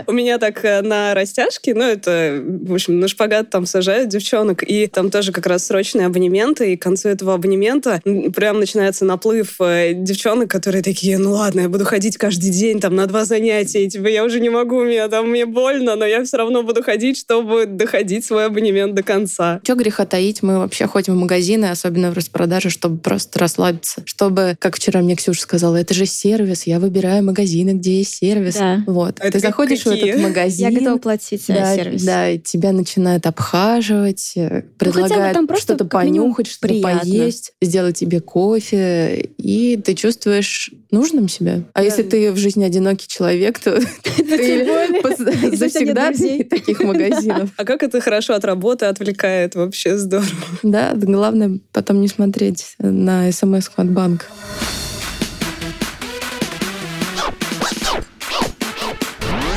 У 0.06 0.12
меня 0.12 0.38
так 0.38 0.62
э, 0.62 0.82
на 0.82 1.14
растяжке, 1.14 1.74
ну, 1.74 1.82
это, 1.82 2.42
в 2.44 2.74
общем, 2.74 3.00
на 3.00 3.08
шпагат 3.08 3.48
там 3.48 3.64
сажают 3.64 4.10
девчонок, 4.10 4.62
и 4.62 4.86
там 4.88 5.10
тоже 5.10 5.32
как 5.32 5.46
раз 5.46 5.66
срочные 5.66 6.06
абонементы, 6.06 6.74
и 6.74 6.76
к 6.76 6.82
концу 6.82 7.08
этого 7.08 7.32
абонемента 7.34 8.02
прям 8.34 8.60
начинается 8.60 9.06
наплыв 9.06 9.58
э, 9.60 9.94
девчонок, 9.94 10.50
которые 10.50 10.82
такие, 10.82 11.16
ну 11.16 11.32
ладно, 11.32 11.60
я 11.60 11.68
буду 11.70 11.84
ходить 11.94 12.16
каждый 12.16 12.50
день 12.50 12.80
там 12.80 12.96
на 12.96 13.06
два 13.06 13.24
занятия, 13.24 13.84
и 13.84 13.88
типа 13.88 14.08
я 14.08 14.24
уже 14.24 14.40
не 14.40 14.48
могу, 14.50 14.82
мне 14.82 15.06
там 15.06 15.30
мне 15.30 15.46
больно, 15.46 15.94
но 15.94 16.04
я 16.04 16.24
все 16.24 16.38
равно 16.38 16.64
буду 16.64 16.82
ходить, 16.82 17.16
чтобы 17.16 17.66
доходить 17.66 18.24
свой 18.24 18.46
абонемент 18.46 18.94
до 18.96 19.04
конца. 19.04 19.60
Че 19.62 19.74
греха 19.76 20.04
таить, 20.04 20.42
мы 20.42 20.58
вообще 20.58 20.88
ходим 20.88 21.14
в 21.14 21.18
магазины, 21.18 21.66
особенно 21.66 22.10
в 22.10 22.14
распродаже, 22.14 22.68
чтобы 22.70 22.98
просто 22.98 23.38
расслабиться. 23.38 24.02
Чтобы, 24.06 24.56
как 24.58 24.74
вчера 24.74 25.02
мне 25.02 25.14
Ксюша 25.14 25.40
сказала, 25.42 25.76
это 25.76 25.94
же 25.94 26.04
сервис, 26.06 26.64
я 26.66 26.80
выбираю 26.80 27.22
магазины, 27.22 27.70
где 27.74 27.98
есть 27.98 28.16
сервис. 28.16 28.56
Да. 28.56 28.82
Вот. 28.88 29.20
А 29.20 29.26
это 29.28 29.34
Ты 29.34 29.38
заходишь 29.38 29.82
в 29.82 29.84
какие? 29.84 30.08
этот 30.10 30.22
магазин. 30.22 30.70
Я 30.70 30.76
готова 30.76 30.98
платить 30.98 31.46
за 31.46 31.52
да, 31.54 31.76
сервис. 31.76 32.02
да, 32.02 32.30
и 32.30 32.40
тебя 32.40 32.72
начинают 32.72 33.24
обхаживать, 33.26 34.32
э, 34.34 34.62
Ну, 34.64 34.68
предлагают 34.78 35.46
просто 35.46 35.74
что-то 35.74 35.84
понюхать, 35.84 36.48
что-то 36.48 36.66
приятно. 36.66 37.00
поесть, 37.02 37.52
сделать 37.62 37.96
тебе 37.96 38.18
кофе, 38.20 39.30
и 39.38 39.76
ты 39.76 39.94
чувствуешь 39.94 40.72
нужным 40.94 41.28
себя. 41.28 41.62
А 41.74 41.82
если 41.82 42.02
ты 42.02 42.32
в 42.32 42.36
жизни 42.36 42.64
одинокий 42.64 43.06
человек, 43.06 43.58
то 43.58 43.78
ты 44.02 45.56
завсегда 45.56 46.12
таких 46.48 46.80
магазинов. 46.84 47.50
А 47.56 47.64
как 47.64 47.82
это 47.82 48.00
хорошо 48.00 48.34
от 48.34 48.44
работы 48.44 48.86
отвлекает, 48.86 49.54
вообще 49.54 49.98
здорово. 49.98 50.28
Да, 50.62 50.92
главное 50.94 51.58
потом 51.72 52.00
не 52.00 52.08
смотреть 52.08 52.76
на 52.78 53.30
смс 53.32 53.68
от 53.76 53.90
банка. 53.90 54.26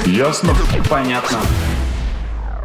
Ясно? 0.06 0.56
Понятно. 0.90 1.40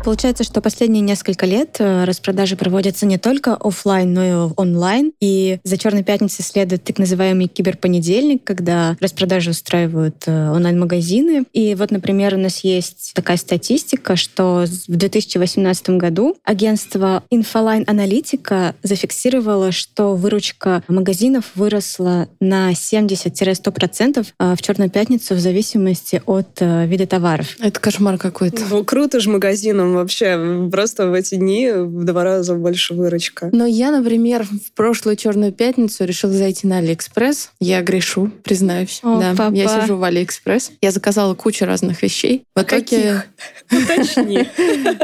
Получается, 0.04 0.42
что 0.42 0.60
последние 0.60 1.00
несколько 1.00 1.46
лет 1.46 1.76
э, 1.78 2.04
распродажи 2.04 2.56
проводятся 2.56 3.06
не 3.06 3.18
только 3.18 3.54
оффлайн, 3.54 4.12
но 4.12 4.24
и 4.24 4.52
онлайн. 4.56 5.12
И 5.20 5.60
за 5.62 5.78
Черной 5.78 6.02
пятницей 6.02 6.44
следует 6.44 6.82
так 6.82 6.98
называемый 6.98 7.46
киберпонедельник, 7.46 8.42
когда 8.42 8.96
распродажи 9.00 9.50
устраивают 9.50 10.24
э, 10.26 10.50
онлайн-магазины. 10.50 11.44
И 11.52 11.76
вот, 11.76 11.92
например, 11.92 12.34
у 12.34 12.38
нас 12.38 12.64
есть 12.64 13.12
такая 13.14 13.36
статистика, 13.36 14.16
что 14.16 14.64
в 14.66 14.96
2018 14.96 15.90
году 15.90 16.36
агентство 16.42 17.22
Infoline 17.32 17.84
Аналитика 17.86 18.74
зафиксировало, 18.82 19.70
что 19.70 20.16
выручка 20.16 20.82
магазинов 20.88 21.52
выросла 21.54 22.28
на 22.40 22.72
70-100% 22.72 24.26
э, 24.38 24.54
в 24.56 24.62
Черную 24.62 24.90
пятницу 24.90 25.36
в 25.36 25.38
зависимости 25.38 26.22
от 26.26 26.60
вида 26.60 27.06
товаров. 27.06 27.56
Это 27.60 27.78
кошмар 27.78 28.18
какой-то. 28.18 28.62
Ну, 28.68 28.84
круто 28.84 29.20
же 29.20 29.30
магазинам 29.30 29.91
вообще. 29.94 30.68
Просто 30.70 31.08
в 31.08 31.14
эти 31.14 31.36
дни 31.36 31.70
в 31.70 32.04
два 32.04 32.24
раза 32.24 32.54
больше 32.54 32.94
выручка. 32.94 33.50
Но 33.52 33.66
я, 33.66 33.90
например, 33.90 34.44
в 34.44 34.72
прошлую 34.72 35.16
черную 35.16 35.52
пятницу 35.52 36.04
решила 36.04 36.32
зайти 36.32 36.66
на 36.66 36.78
Алиэкспресс. 36.78 37.50
Я 37.60 37.82
грешу, 37.82 38.30
признаюсь. 38.42 39.00
О, 39.02 39.20
да, 39.20 39.34
папа. 39.36 39.54
я 39.54 39.68
сижу 39.68 39.96
в 39.96 40.04
Алиэкспресс. 40.04 40.72
Я 40.80 40.90
заказала 40.90 41.34
кучу 41.34 41.64
разных 41.64 42.02
вещей. 42.02 42.44
В 42.54 42.60
итоге 42.60 42.82
Каких? 42.82 43.26
Уточни. 43.70 44.48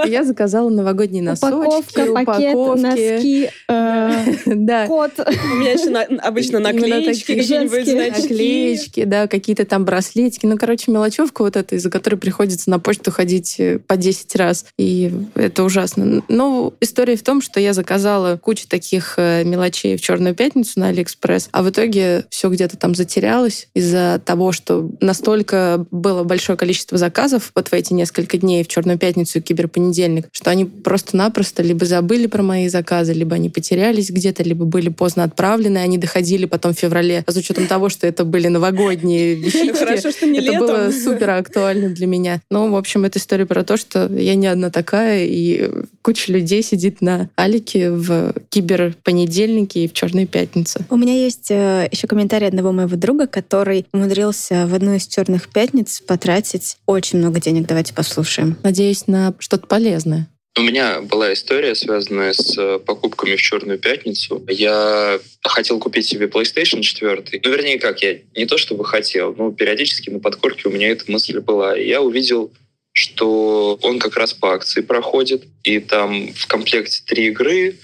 я 0.11 0.25
заказала 0.25 0.69
новогодние 0.69 1.23
носочки, 1.23 2.09
упаковки. 2.09 2.81
носки, 2.81 3.51
э, 3.69 4.35
Да. 4.47 4.87
кот. 4.87 5.13
У 5.19 5.57
меня 5.57 5.73
еще 5.73 5.91
обычно 6.19 6.59
наклеечки, 6.59 7.35
какие-нибудь. 7.35 8.21
Наклеечки, 8.21 9.05
да, 9.05 9.27
какие-то 9.27 9.65
там 9.65 9.85
браслетики. 9.85 10.47
Ну, 10.47 10.57
короче, 10.57 10.91
мелочевка 10.91 11.43
вот 11.43 11.57
эта, 11.57 11.77
из-за 11.77 11.91
которой 11.91 12.17
приходится 12.17 12.71
на 12.71 12.79
почту 12.79 13.11
ходить 13.11 13.57
э, 13.59 13.79
по 13.79 13.97
10 13.97 14.37
раз. 14.37 14.67
И 14.79 15.13
это 15.35 15.65
ужасно. 15.65 16.23
Но 16.29 16.73
история 16.81 17.17
в 17.17 17.23
том, 17.23 17.43
что 17.43 17.59
я 17.59 17.73
заказала 17.73 18.37
кучу 18.37 18.69
таких 18.69 19.15
э, 19.17 19.43
мелочей 19.45 19.97
в 19.97 20.01
Черную 20.01 20.37
пятницу 20.37 20.79
на 20.79 20.89
Алиэкспресс, 20.89 21.49
а 21.51 21.65
в 21.65 21.71
итоге 21.71 22.25
все 22.31 22.49
где-то 22.49 22.77
там 22.77 22.95
затерялось 22.95 23.69
из-за 23.75 24.23
того, 24.25 24.53
что 24.53 24.89
настолько 25.01 25.85
было 25.91 26.23
большое 26.23 26.57
количество 26.57 26.97
заказов 26.97 27.51
вот 27.57 27.69
в 27.69 27.73
эти 27.73 27.93
несколько 27.93 28.39
дней 28.39 28.63
в 28.63 28.69
Черную 28.69 28.99
пятницу 28.99 29.39
и 29.39 29.43
киберпонедельник, 29.43 30.29
что 30.31 30.51
они 30.51 30.65
просто-напросто 30.65 31.65
либо 31.65 31.85
забыли 31.85 32.29
про 32.29 32.45
мои 32.45 32.69
заказы, 32.69 33.13
либо 33.15 33.35
они 33.35 33.51
потерялись 33.51 34.11
где-то, 34.11 34.45
либо 34.45 34.65
были 34.65 34.91
поздно 34.91 35.25
отправлены, 35.25 35.79
они 35.79 35.99
доходили 35.99 36.47
потом 36.47 36.73
в 36.73 36.79
феврале, 36.79 37.25
с 37.27 37.37
учетом 37.37 37.67
того, 37.67 37.89
что 37.89 38.07
это 38.07 38.25
были 38.25 38.47
новогодние 38.47 39.35
вещички. 39.35 39.77
Хорошо, 39.77 40.13
что 40.13 40.27
не 40.27 40.39
Это 40.39 40.51
летом. 40.53 40.67
было 40.67 40.91
супер 40.93 41.31
актуально 41.31 41.89
для 41.89 42.07
меня. 42.07 42.41
Ну, 42.49 42.71
в 42.71 42.77
общем, 42.77 43.05
это 43.05 43.19
история 43.19 43.45
про 43.45 43.65
то, 43.65 43.77
что 43.77 44.07
я 44.07 44.37
не 44.37 44.47
одна 44.47 44.68
такая, 44.71 45.27
и 45.27 45.71
куча 46.03 46.33
людей 46.33 46.63
сидит 46.63 47.01
на 47.01 47.31
Алике 47.37 47.91
в 47.91 48.35
киберпонедельнике 48.51 49.85
и 49.85 49.89
в 49.89 49.93
Черной 49.93 50.27
пятнице. 50.27 50.85
У 50.91 50.97
меня 50.97 51.15
есть 51.15 51.51
э, 51.51 51.89
еще 51.91 52.07
комментарий 52.07 52.49
одного 52.49 52.73
моего 52.73 52.97
друга, 52.97 53.27
который 53.27 53.87
умудрился 53.93 54.67
в 54.67 54.75
одну 54.75 54.95
из 54.95 55.07
черных 55.07 55.49
пятниц 55.49 56.01
потратить 56.01 56.77
очень 56.87 57.19
много 57.19 57.41
денег. 57.41 57.67
Давайте 57.67 57.95
послушаем. 57.95 58.57
Надеюсь 58.63 59.07
на 59.07 59.35
что-то 59.39 59.67
полезное. 59.67 60.29
У 60.59 60.63
меня 60.63 61.03
была 61.03 61.33
история, 61.33 61.77
связанная 61.77 62.33
с 62.33 62.59
э, 62.59 62.81
покупками 62.81 63.37
в 63.37 63.41
Черную 63.41 63.79
пятницу. 63.79 64.45
Я 64.49 65.21
хотел 65.45 65.79
купить 65.79 66.07
себе 66.07 66.27
PlayStation 66.27 66.81
4. 66.81 67.41
Ну, 67.45 67.51
вернее, 67.51 67.79
как, 67.79 68.03
я 68.03 68.19
не 68.35 68.45
то 68.45 68.59
чтобы 68.59 68.85
хотел, 68.85 69.33
но 69.39 69.53
периодически 69.53 70.11
на 70.11 70.19
подкорке 70.19 70.69
у 70.69 70.73
меня 70.73 70.89
эта 70.89 71.09
мысль 71.11 71.39
была. 71.39 71.79
И 71.79 71.87
я 71.87 72.03
увидел, 72.03 72.53
что 72.99 73.79
он 73.83 74.01
как 74.01 74.17
раз 74.17 74.35
по 74.35 74.55
акции 74.55 74.81
проходит, 74.81 75.45
и 75.63 75.79
там 75.79 76.33
в 76.35 76.49
комплекте 76.49 77.01
три 77.07 77.29
игры, 77.29 77.79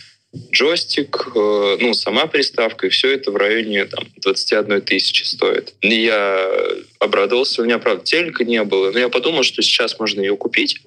джойстик, 0.51 1.29
э, 1.37 1.77
ну, 1.81 1.95
сама 1.95 2.27
приставка, 2.27 2.89
и 2.89 2.91
все 2.91 3.15
это 3.15 3.31
в 3.31 3.37
районе 3.37 3.85
там, 3.85 4.05
21 4.17 4.81
тысячи 4.81 5.23
стоит. 5.23 5.75
И 5.83 6.03
я 6.03 6.51
обрадовался, 6.99 7.63
у 7.63 7.65
меня, 7.65 7.79
правда, 7.79 8.03
телека 8.03 8.43
не 8.43 8.65
было, 8.65 8.91
но 8.91 8.99
я 8.99 9.09
подумал, 9.09 9.45
что 9.45 9.63
сейчас 9.63 10.01
можно 10.01 10.21
ее 10.21 10.37
купить, 10.37 10.81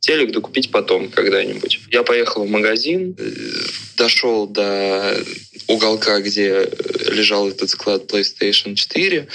телек 0.00 0.32
докупить 0.32 0.70
потом 0.70 1.10
когда-нибудь. 1.10 1.80
Я 1.90 2.02
поехал 2.02 2.44
в 2.44 2.50
магазин, 2.50 3.14
э, 3.18 3.30
дошел 3.96 4.46
до 4.46 5.16
уголка, 5.66 6.20
где 6.20 6.68
лежал 7.10 7.48
этот 7.48 7.70
склад 7.70 8.10
PlayStation 8.10 8.74
4, 8.74 9.28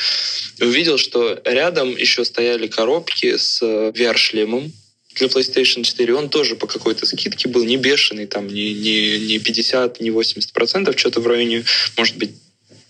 и 0.58 0.64
увидел, 0.64 0.98
что 0.98 1.40
рядом 1.46 1.96
еще 1.96 2.26
стояли 2.26 2.68
коробки 2.68 3.38
с 3.38 3.62
э, 3.62 3.92
VR-шлемом 3.96 4.72
для 5.16 5.28
PlayStation 5.28 5.84
4. 5.84 6.14
Он 6.14 6.30
тоже 6.30 6.56
по 6.56 6.68
какой-то 6.68 7.06
скидке 7.06 7.48
был 7.48 7.64
не 7.64 7.78
бешеный, 7.78 8.26
там 8.26 8.48
не, 8.48 8.74
не, 8.74 9.20
не 9.20 9.40
50, 9.40 10.02
не 10.02 10.12
80 10.12 10.52
процентов, 10.52 11.00
что-то 11.00 11.22
в 11.22 11.28
районе, 11.28 11.64
может 11.96 12.18
быть, 12.18 12.32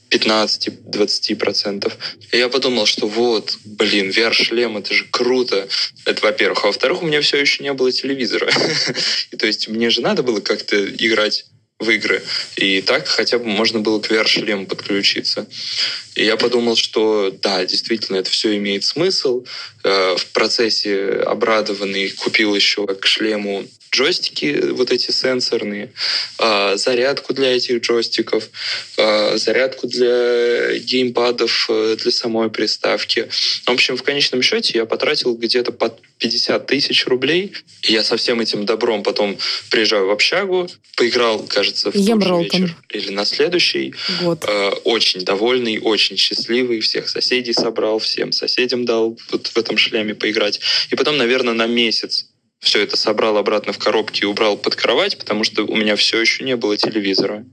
15-20%. 0.09 1.91
И 2.31 2.37
я 2.37 2.49
подумал, 2.49 2.85
что 2.85 3.07
вот, 3.07 3.57
блин, 3.65 4.09
VR-шлем, 4.09 4.77
это 4.77 4.93
же 4.93 5.05
круто. 5.11 5.67
Это 6.05 6.21
во-первых. 6.21 6.63
А 6.63 6.67
во-вторых, 6.67 7.03
у 7.03 7.05
меня 7.05 7.21
все 7.21 7.37
еще 7.37 7.63
не 7.63 7.73
было 7.73 7.91
телевизора. 7.91 8.49
И 9.31 9.37
то 9.37 9.47
есть 9.47 9.67
мне 9.67 9.89
же 9.89 10.01
надо 10.01 10.23
было 10.23 10.39
как-то 10.39 10.85
играть 10.85 11.45
в 11.79 11.89
игры. 11.89 12.23
И 12.55 12.81
так 12.81 13.07
хотя 13.07 13.37
бы 13.37 13.45
можно 13.45 13.79
было 13.79 13.99
к 13.99 14.09
VR-шлему 14.09 14.65
подключиться. 14.65 15.47
И 16.15 16.23
я 16.23 16.37
подумал, 16.37 16.77
что 16.77 17.31
да, 17.41 17.65
действительно, 17.65 18.17
это 18.17 18.29
все 18.29 18.55
имеет 18.55 18.85
смысл. 18.85 19.45
Э, 19.83 20.15
в 20.17 20.27
процессе 20.27 21.21
обрадованный 21.25 22.11
купил 22.11 22.55
еще 22.55 22.87
к 22.87 23.05
шлему 23.05 23.65
джойстики 23.95 24.71
вот 24.71 24.91
эти 24.91 25.11
сенсорные, 25.11 25.91
э, 26.39 26.77
зарядку 26.77 27.33
для 27.33 27.55
этих 27.55 27.81
джойстиков, 27.81 28.49
э, 28.97 29.37
зарядку 29.37 29.87
для 29.87 30.77
геймпадов 30.79 31.69
для 31.69 32.11
самой 32.11 32.49
приставки. 32.49 33.27
В 33.65 33.69
общем, 33.69 33.97
в 33.97 34.03
конечном 34.03 34.41
счете 34.41 34.77
я 34.77 34.85
потратил 34.85 35.35
где-то 35.35 35.71
под 35.71 36.01
50 36.19 36.65
тысяч 36.65 37.05
рублей. 37.07 37.53
И 37.83 37.93
я 37.93 38.03
со 38.03 38.17
всем 38.17 38.39
этим 38.39 38.65
добром 38.65 39.03
потом 39.03 39.37
приезжаю 39.69 40.07
в 40.07 40.11
общагу, 40.11 40.69
поиграл, 40.95 41.39
кажется, 41.45 41.91
в 41.91 41.95
Ем 41.95 42.19
тот 42.19 42.23
же 42.23 42.29
Ролтон. 42.29 42.61
вечер 42.61 42.75
или 42.89 43.11
на 43.11 43.25
следующий. 43.25 43.93
Вот. 44.21 44.43
Э, 44.47 44.69
очень 44.83 45.21
довольный, 45.21 45.79
очень 45.79 46.17
счастливый, 46.17 46.79
всех 46.79 47.09
соседей 47.09 47.53
собрал, 47.53 47.99
всем 47.99 48.31
соседям 48.31 48.85
дал 48.85 49.17
вот 49.31 49.47
в 49.47 49.57
этом 49.57 49.77
шлеме 49.77 50.15
поиграть. 50.15 50.59
И 50.91 50.95
потом, 50.95 51.17
наверное, 51.17 51.53
на 51.53 51.67
месяц 51.67 52.27
все 52.59 52.81
это 52.81 52.97
собрал 52.97 53.37
обратно 53.37 53.73
в 53.73 53.77
коробки 53.77 54.21
и 54.21 54.25
убрал 54.25 54.57
под 54.57 54.75
кровать, 54.75 55.17
потому 55.17 55.43
что 55.43 55.63
у 55.63 55.75
меня 55.75 55.95
все 55.95 56.19
еще 56.19 56.43
не 56.43 56.55
было 56.55 56.77
телевизора. 56.77 57.45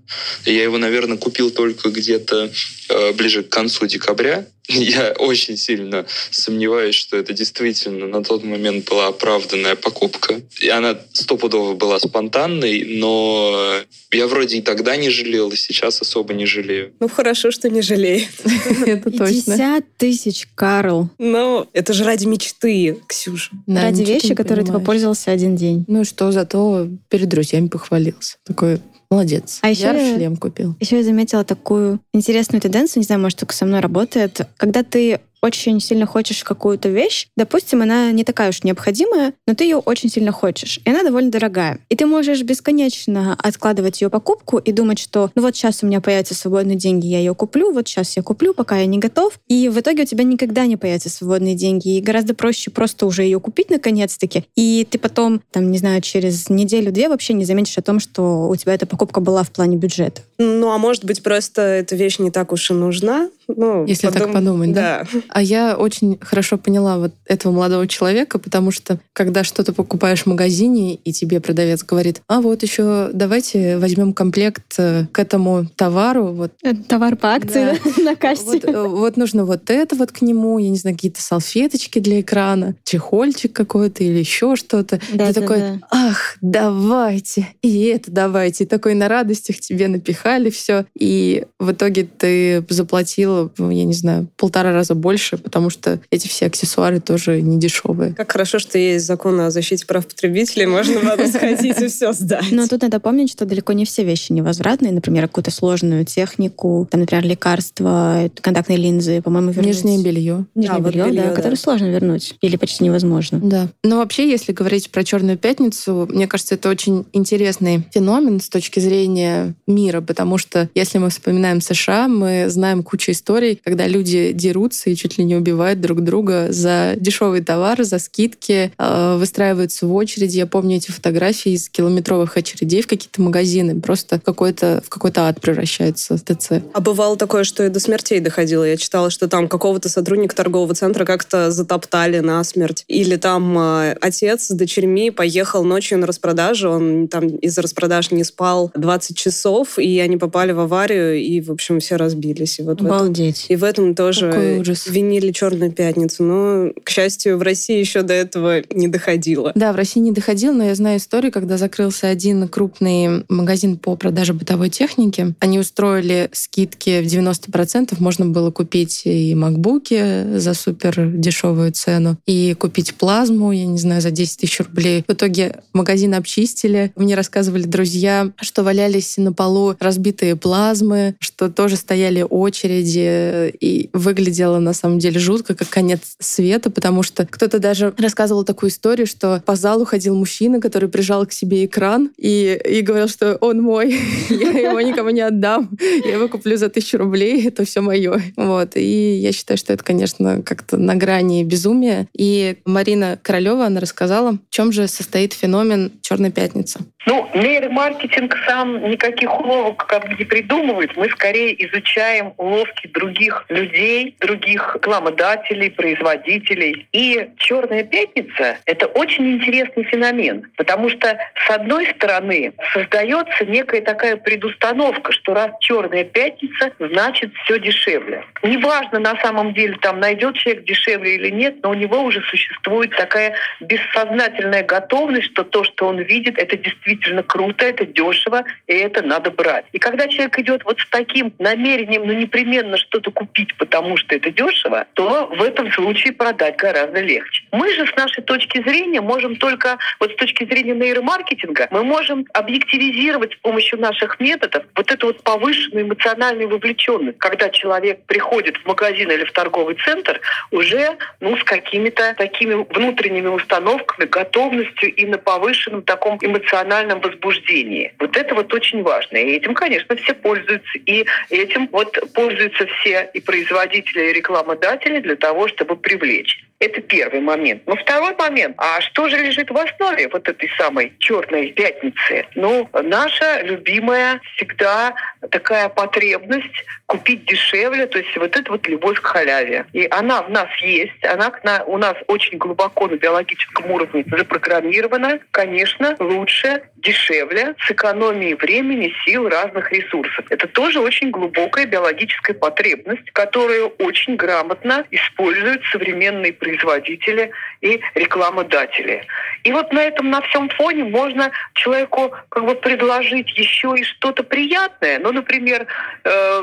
Я 0.47 0.63
его, 0.63 0.79
наверное, 0.79 1.19
купил 1.19 1.51
только 1.51 1.91
где-то 1.91 2.51
э, 2.89 3.13
ближе 3.13 3.43
к 3.43 3.49
концу 3.49 3.87
декабря. 3.87 4.47
Я 4.69 5.13
очень 5.19 5.57
сильно 5.57 6.07
сомневаюсь, 6.31 6.95
что 6.95 7.17
это 7.17 7.33
действительно 7.33 8.07
на 8.07 8.23
тот 8.23 8.45
момент 8.45 8.89
была 8.89 9.09
оправданная 9.09 9.75
покупка. 9.75 10.41
И 10.61 10.69
она 10.69 10.99
стопудово 11.13 11.75
была 11.75 11.99
спонтанной, 11.99 12.85
но 12.99 13.75
я 14.13 14.27
вроде 14.29 14.59
и 14.59 14.63
тогда 14.63 14.97
не 14.97 15.11
жалел, 15.11 15.51
и 15.51 15.57
сейчас 15.57 16.01
особо 16.01 16.33
не 16.33 16.47
жалею. 16.47 16.93
Ну, 17.01 17.09
хорошо, 17.09 17.51
что 17.51 17.69
не 17.69 17.83
жалеет. 17.83 18.31
Это 18.87 19.11
точно. 19.11 19.57
50 19.57 19.85
тысяч, 19.97 20.47
Карл. 20.55 21.11
Ну, 21.19 21.69
это 21.73 21.93
же 21.93 22.05
ради 22.05 22.27
мечты, 22.27 22.99
Ксюша. 23.09 23.51
Ради 23.67 24.03
вещи, 24.03 24.35
которой 24.35 24.65
ты 24.65 24.73
попользовался 24.73 25.33
один 25.33 25.57
день. 25.57 25.85
Ну 25.89 26.03
и 26.03 26.05
что, 26.05 26.31
зато 26.31 26.89
перед 27.09 27.29
друзьями 27.29 27.69
похвалился. 27.69 28.37
Такой, 28.45 28.81
молодец. 29.13 29.59
А 29.63 29.71
еще 29.71 29.83
я 29.83 30.17
шлем 30.17 30.37
купил. 30.37 30.75
Еще 30.81 30.97
я 30.97 31.05
заметила 31.05 31.45
такую 31.45 32.01
интересную 32.13 32.61
тенденцию, 32.61 33.01
не 33.03 33.05
знаю, 33.05 33.21
может, 33.21 33.39
только 33.39 33.55
со 33.55 33.67
мной 33.67 33.81
работает. 33.81 34.49
Когда 34.57 34.83
ты 34.83 35.21
очень 35.43 35.81
сильно 35.81 36.07
хочешь 36.07 36.45
какую-то 36.45 36.89
вещь, 36.89 37.27
допустим, 37.37 37.83
она 37.83 38.13
не 38.13 38.25
такая 38.25 38.51
уж 38.51 38.63
необходимая, 38.63 39.35
но 39.47 39.55
ты 39.55 39.65
ее 39.65 39.77
очень 39.77 40.09
сильно 40.09 40.33
хочешь, 40.33 40.81
и 40.85 40.91
она 40.91 41.03
довольно 41.03 41.31
дорогая. 41.31 41.79
И 41.89 41.97
ты 41.97 42.07
можешь 42.07 42.43
бесконечно 42.43 43.37
откладывать 43.39 44.01
ее 44.01 44.09
покупку 44.09 44.59
и 44.59 44.73
думать, 44.73 44.99
что 44.99 45.31
ну 45.35 45.43
вот 45.43 45.57
сейчас 45.57 45.83
у 45.83 45.87
меня 45.87 46.01
появятся 46.01 46.35
свободные 46.35 46.77
деньги, 46.77 47.07
я 47.07 47.19
ее 47.19 47.35
куплю, 47.35 47.73
вот 47.73 47.89
сейчас 47.89 48.17
я 48.17 48.23
куплю, 48.23 48.55
пока 48.55 48.79
я 48.79 48.87
не 48.87 48.99
готов. 48.99 49.39
И 49.49 49.69
в 49.69 49.79
итоге 49.81 50.05
у 50.05 50.07
тебя 50.07 50.25
никогда 50.25 50.67
не 50.67 50.77
появятся 50.77 51.11
свободные 51.11 51.55
деньги, 51.55 51.97
и 51.97 52.01
гораздо 52.01 52.35
проще 52.35 52.71
просто 52.71 53.07
уже 53.07 53.25
ее 53.25 53.41
купить 53.41 53.71
наконец-таки. 53.71 54.45
И 54.55 54.87
ты 54.89 54.99
потом, 54.99 55.43
там, 55.51 55.71
не 55.71 55.79
знаю, 55.79 56.01
через 56.03 56.49
неделю-две 56.49 57.09
вообще 57.09 57.33
не 57.33 57.45
заметишь 57.45 57.79
о 57.79 57.83
том, 57.83 57.99
что 57.99 58.49
у 58.49 58.57
тебя 58.57 58.75
эта 58.75 58.87
покупка 58.87 59.21
была 59.21 59.43
в 59.43 59.51
плане 59.51 59.77
бюджета. 59.77 60.23
Ну, 60.39 60.71
а 60.71 60.79
может 60.79 61.05
быть, 61.05 61.23
просто 61.23 61.63
эта 61.63 61.97
вещь 61.97 62.19
не 62.19 62.31
так 62.31 62.53
уж 62.53 62.71
и 62.71 62.75
нужна? 62.75 63.31
Ну, 63.57 63.87
Если 63.87 64.09
так 64.09 64.33
подумать, 64.33 64.73
да? 64.73 65.07
Да. 65.13 65.21
А 65.29 65.43
я 65.43 65.77
очень 65.77 66.19
хорошо 66.21 66.59
поняла 66.59 66.99
вот 66.99 67.13
этого 67.27 67.53
молодого 67.53 67.87
человека, 67.87 68.39
потому 68.39 68.71
что 68.71 68.99
когда 69.13 69.45
что-то 69.45 69.73
покупаешь 69.73 70.23
в 70.23 70.27
магазине, 70.27 70.95
и 70.95 71.13
тебе 71.13 71.41
продавец 71.41 71.83
говорит, 71.83 72.23
а 72.29 72.41
вот 72.41 72.63
еще 72.63 73.11
давайте 73.13 73.79
возьмем 73.79 74.13
комплект 74.13 74.75
э, 74.79 75.07
к 75.13 75.19
этому 75.19 75.67
товару, 75.77 76.29
вот 76.33 76.53
Это 76.63 76.83
товар 76.85 77.17
по 77.17 77.35
акции 77.35 77.79
Да. 77.85 78.03
на 78.03 78.17
кассе. 78.17 78.45
Вот, 78.45 78.65
э, 78.65 78.89
вот 78.89 79.17
нужно 79.17 79.45
вот 79.45 79.71
это 79.71 79.97
вот 79.97 80.13
к 80.13 80.23
нему, 80.23 80.59
я 80.59 80.71
не 80.71 80.79
знаю, 80.79 80.97
какие-то 80.97 81.23
салфеточки 81.23 81.99
для 81.99 82.21
экрана, 82.21 82.75
чехольчик 82.85 83.53
какой-то 83.53 84.05
или 84.05 84.19
еще 84.19 84.57
что-то. 84.57 85.01
Да, 85.13 85.29
ты 85.29 85.35
да, 85.35 85.41
такой, 85.41 85.59
да. 85.59 85.79
ах, 85.91 86.37
давайте, 86.41 87.49
и 87.63 87.85
это 87.85 88.11
давайте. 88.11 88.65
И 88.65 88.67
такой 88.67 88.95
на 88.95 89.09
радостях 89.09 89.61
тебе 89.61 89.89
напихали 89.89 90.51
все. 90.51 90.87
И 90.99 91.45
в 91.59 91.73
итоге 91.73 92.05
ты 92.05 92.65
заплатила, 92.69 93.42
ну, 93.59 93.71
я 93.71 93.85
не 93.85 93.95
знаю, 93.95 94.29
полтора 94.37 94.73
раза 94.73 94.95
больше, 94.95 95.39
потому 95.39 95.71
что 95.71 96.01
эти 96.11 96.29
все 96.29 96.47
аксессуары 96.47 97.01
тоже 97.01 97.41
не 97.43 97.59
дешевые. 97.59 98.15
Как 98.15 98.33
хорошо, 98.33 98.59
что 98.59 98.79
есть 98.79 99.07
закон 99.07 99.41
о 99.41 99.51
защите 99.51 99.87
прав 99.87 100.07
потребителей, 100.07 100.67
можно 100.67 101.01
потом 101.01 101.27
сходить 101.29 101.81
и 101.81 101.89
все 101.89 102.13
сдать. 102.13 102.51
Но 102.51 102.67
тут 102.67 102.83
надо 102.83 103.01
помнить, 103.01 103.31
что 103.31 103.45
далеко 103.47 103.73
не 103.73 103.85
все 103.85 104.05
вещи 104.05 104.33
невозвратные. 104.33 104.93
Например, 104.93 105.29
какую-то 105.29 105.51
сложную 105.51 106.05
технику, 106.05 106.87
там, 106.91 107.01
например, 107.01 107.25
лекарства, 107.25 108.31
контактные 108.41 108.79
линзы, 108.79 109.23
по-моему, 109.23 109.51
вернуть. 109.51 109.77
Нижнее 109.77 110.03
белье. 110.03 110.47
Нижнее 110.55 110.77
А, 110.77 110.81
вот 110.81 110.93
белье, 110.93 111.07
белье, 111.07 111.23
да, 111.23 111.29
да. 111.31 111.35
которое 111.35 111.57
сложно 111.57 111.87
вернуть. 111.87 112.35
Или 112.41 112.57
почти 112.57 112.85
невозможно. 112.85 113.41
Да. 113.43 113.69
Но 113.85 113.99
вообще, 113.99 114.29
если 114.31 114.53
говорить 114.53 114.91
про 114.91 115.05
Черную 115.05 115.39
пятницу, 115.39 116.09
мне 116.11 116.27
кажется, 116.27 116.55
это 116.55 116.69
очень 116.69 117.05
интересный 117.13 117.83
феномен 117.93 118.41
с 118.41 118.49
точки 118.49 118.81
зрения 118.81 119.55
мира, 119.67 120.01
потому 120.01 120.39
что 120.39 120.69
если 120.75 120.99
мы 120.99 121.11
вспоминаем 121.11 121.61
США, 121.61 122.09
мы 122.09 122.47
знаем 122.49 122.83
кучу 122.83 123.13
историй, 123.13 123.22
когда 123.65 123.87
люди 123.87 124.33
дерутся 124.33 124.91
и 124.91 124.97
чуть 124.97 125.19
ли 125.19 125.25
не 125.25 125.37
убивают 125.37 125.81
друг 125.81 126.03
друга 126.03 126.47
за 126.51 126.95
дешевый 126.97 127.43
товар, 127.43 127.83
за 127.83 127.99
скидки, 127.99 128.73
э, 128.77 129.17
выстраиваются 129.19 129.87
в 129.87 129.95
очереди. 129.95 130.37
Я 130.37 130.47
помню 130.47 130.77
эти 130.77 130.91
фотографии 130.91 131.53
из 131.53 131.69
километровых 131.69 132.37
очередей 132.37 132.83
в 132.83 132.87
какие-то 132.87 133.21
магазины. 133.23 133.81
Просто 133.81 134.19
в 134.19 134.23
какой-то 134.23 134.83
в 134.85 134.89
какой-то 134.89 135.29
ад 135.29 135.41
превращается 135.41 136.17
ТЦ. 136.17 136.63
А 136.73 136.81
бывало 136.81 137.17
такое, 137.17 137.45
что 137.45 137.65
и 137.65 137.69
до 137.69 137.81
смертей 137.81 138.21
доходило. 138.21 138.65
Я 138.65 138.77
читала, 138.77 139.11
что 139.11 139.29
там 139.29 139.49
какого-то 139.49 139.89
сотрудника 139.89 140.35
торгового 140.35 140.75
центра 140.75 141.05
как-то 141.05 141.51
затоптали 141.51 142.21
насмерть. 142.21 142.85
Или 142.89 143.17
там 143.17 143.59
э, 143.59 143.97
отец 144.01 144.47
с 144.47 144.51
дочерьми 144.51 145.11
поехал 145.11 145.65
ночью 145.65 145.99
на 145.99 146.07
распродажу, 146.07 146.71
он 146.71 147.09
там 147.09 147.29
из-за 147.29 147.63
распродаж 147.63 148.11
не 148.11 148.25
спал 148.25 148.71
20 148.75 149.17
часов, 149.17 149.79
и 149.79 149.99
они 150.01 150.17
попали 150.17 150.53
в 150.53 150.61
аварию, 150.61 151.21
и, 151.21 151.41
в 151.41 151.51
общем, 151.51 151.81
все 151.81 151.97
разбились. 151.97 152.59
И 152.59 152.63
вот 152.63 152.81
в 152.81 152.87
этом, 152.87 153.12
Обалдеть. 153.13 153.47
и 153.49 153.57
в 153.57 153.65
этом 153.65 153.95
тоже 153.95 154.63
винили 154.87 155.33
Черную 155.33 155.73
пятницу. 155.73 156.23
Но, 156.23 156.73
к 156.85 156.91
счастью, 156.91 157.39
в 157.39 157.43
России 157.43 157.79
еще 157.79 158.03
до 158.03 158.15
этого 158.15 158.63
не 158.71 158.89
доходило. 158.89 159.53
Да, 159.55 159.73
в 159.73 159.77
России 159.77 160.01
не 160.01 160.13
доходил, 160.13 160.53
но 160.53 160.65
я 160.65 160.75
знаю 160.75 160.99
историю, 160.99 161.33
когда 161.33 161.57
закрылся 161.57 162.09
один 162.09 162.49
крупный 162.49 163.25
магазин 163.29 163.79
по 163.79 163.97
продаже 163.97 164.35
бытовой 164.35 164.69
техники. 164.69 165.35
Они 165.41 165.59
устроили 165.59 166.29
скидки 166.33 167.03
в 167.03 167.07
90%. 167.07 167.95
Можно 167.99 168.27
было 168.27 168.51
купить 168.51 169.03
и 169.05 169.35
макбуки 169.35 170.39
за 170.39 170.55
супер 170.55 171.11
дешевую 171.13 171.73
цену, 171.73 172.19
и 172.27 172.55
купить 172.55 172.95
плазму, 172.95 173.53
я 173.53 173.67
не 173.67 173.79
знаю, 173.79 174.01
за 174.01 174.11
10 174.11 174.41
тысяч 174.41 174.61
рублей. 174.61 175.05
В 175.07 175.13
итоге 175.13 175.61
магазин 175.73 176.15
обчистили. 176.15 176.93
Мне 176.97 177.15
рассказывали 177.15 177.65
друзья, 177.65 178.31
что 178.41 178.63
валялись 178.63 179.17
на 179.17 179.33
полу 179.33 179.75
разбитые 179.81 180.37
плазмы, 180.37 181.15
что 181.21 181.49
тоже 181.49 181.77
стояли 181.77 182.25
очереди, 182.29 183.02
и 183.03 183.91
выглядело 183.93 184.59
на 184.59 184.73
самом 184.73 184.99
деле 184.99 185.19
жутко, 185.19 185.55
как 185.55 185.69
конец 185.69 186.17
света, 186.19 186.71
потому 186.71 187.03
что 187.03 187.27
кто-то 187.27 187.59
даже 187.59 187.95
рассказывал 187.97 188.45
такую 188.45 188.71
историю, 188.71 189.07
что 189.07 189.43
по 189.45 189.57
залу 189.57 189.85
ходил 189.85 190.15
мужчина, 190.15 190.61
который 190.61 190.89
прижал 190.89 191.27
к 191.27 191.33
себе 191.33 191.65
экран 191.65 192.11
и, 192.17 192.61
и 192.65 192.81
говорил, 192.83 193.09
что 193.09 193.37
он 193.37 193.63
мой, 193.63 193.95
я 194.29 194.71
его 194.71 194.81
никому 194.81 195.11
не 195.11 195.21
отдам, 195.21 195.71
я 195.81 196.13
его 196.13 196.29
куплю 196.29 196.57
за 196.57 196.69
тысячу 196.69 196.99
рублей, 196.99 197.47
это 197.47 197.65
все 197.65 197.81
мое. 197.81 198.21
Вот. 198.37 198.77
И 198.77 199.17
я 199.17 199.33
считаю, 199.33 199.59
что 199.59 199.73
это, 199.73 199.85
конечно, 199.85 200.43
как-то 200.43 200.77
на 200.77 200.95
грани 200.95 201.45
безумия. 201.45 202.09
И 202.17 202.57
Марина 202.65 203.19
Королева, 203.23 203.67
она 203.67 203.81
рассказала, 203.81 204.33
в 204.33 204.51
чем 204.51 204.73
же 204.73 204.89
состоит 204.89 205.33
феномен 205.33 205.93
Черной 206.03 206.31
пятницы. 206.31 206.81
Ну, 207.07 207.29
нейромаркетинг 207.35 208.37
сам 208.47 208.89
никаких 208.89 209.29
уловок 209.41 209.87
как 209.87 210.09
бы 210.09 210.15
не 210.15 210.25
придумывает. 210.25 210.97
Мы 210.97 211.09
скорее 211.11 211.53
изучаем 211.67 212.33
уловки 212.37 212.87
других 212.93 213.45
людей, 213.49 214.17
других 214.21 214.75
рекламодателей, 214.75 215.71
производителей. 215.71 216.87
И 216.93 217.29
«Черная 217.39 217.85
пятница»— 217.85 218.59
это 218.67 218.87
очень 218.87 219.35
интересный 219.35 219.85
феномен, 219.85 220.51
потому 220.57 220.89
что, 220.91 221.19
с 221.47 221.51
одной 221.51 221.87
стороны, 221.97 222.53
создается 222.73 223.45
некая 223.45 223.81
такая 223.81 224.17
предустановка, 224.17 225.13
что 225.13 225.35
раз 225.35 225.51
«Черная 225.61 226.05
пятница», 226.05 226.73
значит 226.79 227.33
все 227.45 227.59
дешевле. 227.59 228.25
Неважно, 228.43 228.99
на 228.99 229.17
самом 229.21 229.55
деле, 229.55 229.77
там 229.81 230.01
найдет 230.01 230.37
человек 230.37 230.65
дешевле 230.65 231.17
или 231.17 231.31
нет, 231.31 231.57
но 231.63 231.71
у 231.71 231.75
него 231.75 232.03
уже 232.03 232.21
существует 232.23 232.91
такая 232.97 233.35
бессознательная 233.61 234.63
готовность, 234.63 235.27
что 235.33 235.45
то, 235.45 235.65
что 235.65 235.89
он 235.89 236.01
видит, 236.01 236.39
это 236.39 236.57
действительно 236.57 237.23
круто, 237.23 237.65
это 237.65 237.87
дешево, 237.87 238.45
и 238.67 238.75
это 238.75 239.03
надо 239.03 239.31
брать. 239.31 239.65
И 239.73 239.79
когда 239.79 240.09
человек 240.09 240.39
идет 240.39 240.65
вот 240.65 240.81
с 240.81 240.89
таким 240.89 241.33
намерением, 241.39 242.07
ну, 242.07 242.13
непременно 242.13 242.77
что-то 242.83 243.11
купить, 243.11 243.57
потому 243.57 243.97
что 243.97 244.15
это 244.15 244.31
дешево, 244.31 244.87
то 244.95 245.27
в 245.27 245.43
этом 245.43 245.71
случае 245.73 246.13
продать 246.13 246.57
гораздо 246.57 247.01
легче. 247.01 247.45
Мы 247.53 247.73
же 247.75 247.87
с 247.87 247.97
нашей 247.97 248.23
точки 248.23 248.63
зрения 248.63 249.01
можем 249.01 249.37
только, 249.37 249.79
вот 250.01 250.13
с 250.13 250.17
точки 250.17 250.45
зрения 250.45 250.75
нейромаркетинга, 250.75 251.69
мы 251.71 251.85
можем 251.85 252.27
объективизировать 252.35 253.35
с 253.35 253.37
помощью 253.37 253.81
наших 253.81 254.21
методов 254.21 254.65
вот 254.75 254.91
эту 254.91 255.09
вот 255.09 255.23
повышенную 255.23 255.87
эмоциональную 255.87 256.49
вовлеченность, 256.49 257.19
когда 257.19 257.49
человек 257.51 258.05
приходит 258.07 258.57
в 258.59 258.67
магазин 258.67 259.11
или 259.11 259.25
в 259.25 259.33
торговый 259.33 259.77
центр 259.85 260.21
уже 260.51 260.97
ну, 261.21 261.37
с 261.37 261.45
какими-то 261.45 262.15
такими 262.17 262.67
внутренними 262.75 263.29
установками, 263.29 264.07
готовностью 264.09 264.95
и 264.95 265.07
на 265.07 265.19
повышенном 265.19 265.83
таком 265.83 266.19
эмоциональном 266.21 267.01
возбуждении. 267.01 267.93
Вот 267.99 268.17
это 268.17 268.35
вот 268.35 268.53
очень 268.53 268.83
важно. 268.83 269.17
И 269.17 269.37
этим, 269.37 269.55
конечно, 269.55 269.97
все 269.97 270.15
пользуются. 270.15 270.79
И 270.87 271.07
этим 271.31 271.69
вот 271.73 271.97
пользуются 272.15 272.67
все 272.73 273.11
и 273.15 273.21
производители, 273.21 274.11
и 274.11 274.13
рекламодатели 274.13 275.01
для 275.01 275.17
того, 275.17 275.49
чтобы 275.49 275.77
привлечь. 275.77 276.45
Это 276.63 276.81
первый 276.81 277.21
момент. 277.21 277.63
Но 277.67 277.75
второй 277.75 278.15
момент. 278.15 278.55
А 278.57 278.81
что 278.81 279.09
же 279.09 279.17
лежит 279.17 279.51
в 279.51 279.57
основе 279.57 280.09
вот 280.09 280.29
этой 280.29 280.49
самой 280.57 280.93
черной 281.01 281.49
пятницы? 281.51 282.25
Ну, 282.37 282.69
наша 282.85 283.43
любимая 283.43 284.21
всегда 284.37 284.95
такая 285.33 285.69
потребность 285.69 286.65
купить 286.87 287.25
дешевле, 287.25 287.87
то 287.87 287.99
есть 287.99 288.17
вот 288.17 288.37
это 288.37 288.53
вот 288.53 288.69
любовь 288.69 289.01
к 289.01 289.07
халяве. 289.07 289.67
И 289.73 289.89
она 289.91 290.23
в 290.23 290.31
нас 290.31 290.49
есть, 290.61 291.05
она 291.05 291.33
у 291.67 291.79
нас 291.79 291.97
очень 292.07 292.39
глубоко 292.39 292.87
на 292.87 292.95
биологическом 292.95 293.69
уровне 293.69 294.05
запрограммирована. 294.07 295.19
Конечно, 295.33 295.97
лучше, 295.99 296.63
дешевле, 296.77 297.57
с 297.67 297.71
экономией 297.73 298.35
времени, 298.35 298.95
сил, 299.05 299.29
разных 299.29 299.73
ресурсов. 299.73 300.27
Это 300.31 300.47
тоже 300.47 300.79
очень 300.79 301.11
глубокая 301.11 301.67
биологическая 301.67 302.37
потребность, 302.37 303.11
которую 303.13 303.69
очень 303.79 304.15
грамотно 304.15 304.85
используют 304.93 305.65
современные 305.73 306.33
производители 306.33 306.52
производители 306.53 307.31
и 307.61 307.81
рекламодатели. 307.95 309.05
И 309.45 309.53
вот 309.53 309.73
на 309.73 309.83
этом, 309.83 310.11
на 310.11 310.21
всем 310.23 310.49
фоне 310.51 310.85
можно 310.85 311.31
человеку 311.55 312.13
как 312.29 312.45
бы 312.45 312.55
предложить 312.55 313.31
еще 313.39 313.75
и 313.77 313.85
что-то 313.85 314.23
приятное. 314.23 314.99
Ну, 314.99 315.13
например, 315.13 315.67
э, 316.05 316.43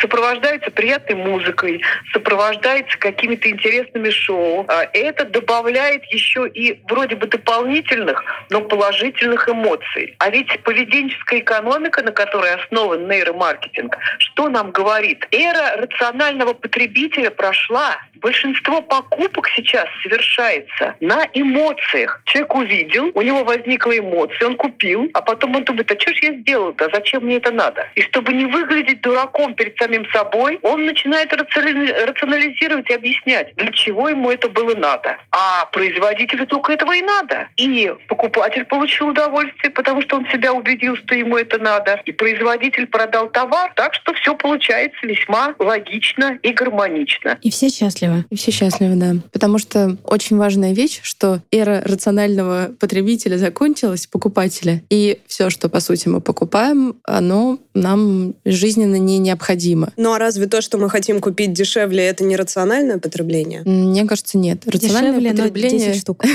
сопровождается 0.00 0.70
приятной 0.70 1.16
музыкой, 1.16 1.82
сопровождается 2.12 2.98
какими-то 2.98 3.50
интересными 3.50 4.10
шоу. 4.10 4.64
А 4.68 4.88
это 4.92 5.24
добавляет 5.24 6.04
еще 6.06 6.48
и 6.48 6.80
вроде 6.88 7.16
бы 7.16 7.26
дополнительных, 7.26 8.24
но 8.50 8.60
положительных 8.60 9.48
эмоций. 9.48 10.14
А 10.18 10.30
ведь 10.30 10.48
поведенческая 10.62 11.40
экономика, 11.40 12.02
на 12.02 12.12
которой 12.12 12.54
основан 12.54 13.08
нейромаркетинг, 13.08 13.96
что 14.18 14.48
нам 14.48 14.70
говорит? 14.70 15.26
Эра 15.30 15.76
рационального 15.76 16.52
потребителя 16.52 17.30
прошла. 17.30 17.98
Большинство 18.16 18.80
покупок 18.80 19.48
сейчас 19.54 19.86
совершается 20.02 20.94
на 21.00 21.26
эмоциях. 21.34 22.22
Человек 22.24 22.54
увидел, 22.54 23.10
у 23.14 23.22
него 23.22 23.44
возникла 23.44 23.98
эмоция, 23.98 24.48
он 24.48 24.56
купил, 24.56 25.10
а 25.12 25.20
потом 25.20 25.54
он 25.56 25.64
думает, 25.64 25.90
а 25.92 26.00
что 26.00 26.12
же 26.14 26.18
я 26.22 26.32
сделал-то, 26.32 26.88
зачем 26.92 27.24
мне 27.24 27.36
это 27.36 27.50
надо? 27.50 27.88
И 27.94 28.02
чтобы 28.02 28.32
не 28.32 28.46
выглядеть 28.46 29.02
дураком 29.02 29.54
перед 29.54 29.76
самим 29.86 30.06
собой, 30.12 30.58
он 30.62 30.84
начинает 30.84 31.32
рационализировать 31.32 32.90
и 32.90 32.94
объяснять, 32.94 33.54
для 33.56 33.72
чего 33.72 34.08
ему 34.08 34.30
это 34.30 34.48
было 34.48 34.74
надо. 34.74 35.16
А 35.30 35.66
производителю 35.66 36.46
только 36.46 36.72
этого 36.72 36.92
и 36.92 37.02
надо. 37.02 37.48
И 37.56 37.92
покупатель 38.08 38.64
получил 38.64 39.08
удовольствие, 39.08 39.70
потому 39.70 40.02
что 40.02 40.16
он 40.16 40.26
себя 40.32 40.52
убедил, 40.52 40.96
что 40.96 41.14
ему 41.14 41.36
это 41.36 41.58
надо. 41.58 42.00
И 42.04 42.12
производитель 42.12 42.86
продал 42.86 43.28
товар, 43.30 43.72
так 43.76 43.94
что 43.94 44.12
все 44.14 44.34
получается 44.34 45.06
весьма 45.06 45.54
логично 45.58 46.38
и 46.42 46.52
гармонично. 46.52 47.38
И 47.42 47.50
все 47.50 47.68
счастливы. 47.68 48.24
И 48.30 48.36
все 48.36 48.50
счастливы, 48.50 48.96
да. 48.96 49.14
Потому 49.32 49.58
что 49.58 49.96
очень 50.04 50.36
важная 50.36 50.72
вещь, 50.72 51.00
что 51.02 51.40
эра 51.50 51.82
рационального 51.84 52.70
потребителя 52.78 53.36
закончилась, 53.36 54.06
покупателя. 54.06 54.82
И 54.90 55.20
все, 55.26 55.50
что, 55.50 55.68
по 55.68 55.80
сути, 55.80 56.08
мы 56.08 56.20
покупаем, 56.20 56.96
оно 57.04 57.58
нам 57.74 58.34
жизненно 58.44 58.96
не 58.96 59.18
необходимо 59.18 59.75
необходимо. 59.76 59.92
Ну 59.96 60.12
а 60.12 60.18
разве 60.18 60.46
то, 60.46 60.60
что 60.60 60.78
мы 60.78 60.88
хотим 60.90 61.20
купить 61.20 61.52
дешевле, 61.52 62.04
это 62.04 62.24
не 62.24 62.36
рациональное 62.36 62.98
потребление? 62.98 63.62
Мне 63.64 64.04
кажется, 64.04 64.38
нет. 64.38 64.62
Рациональное 64.66 65.20
дешевле, 65.20 65.30
потребление... 65.30 65.88
10 65.88 66.00
штук. 66.00 66.24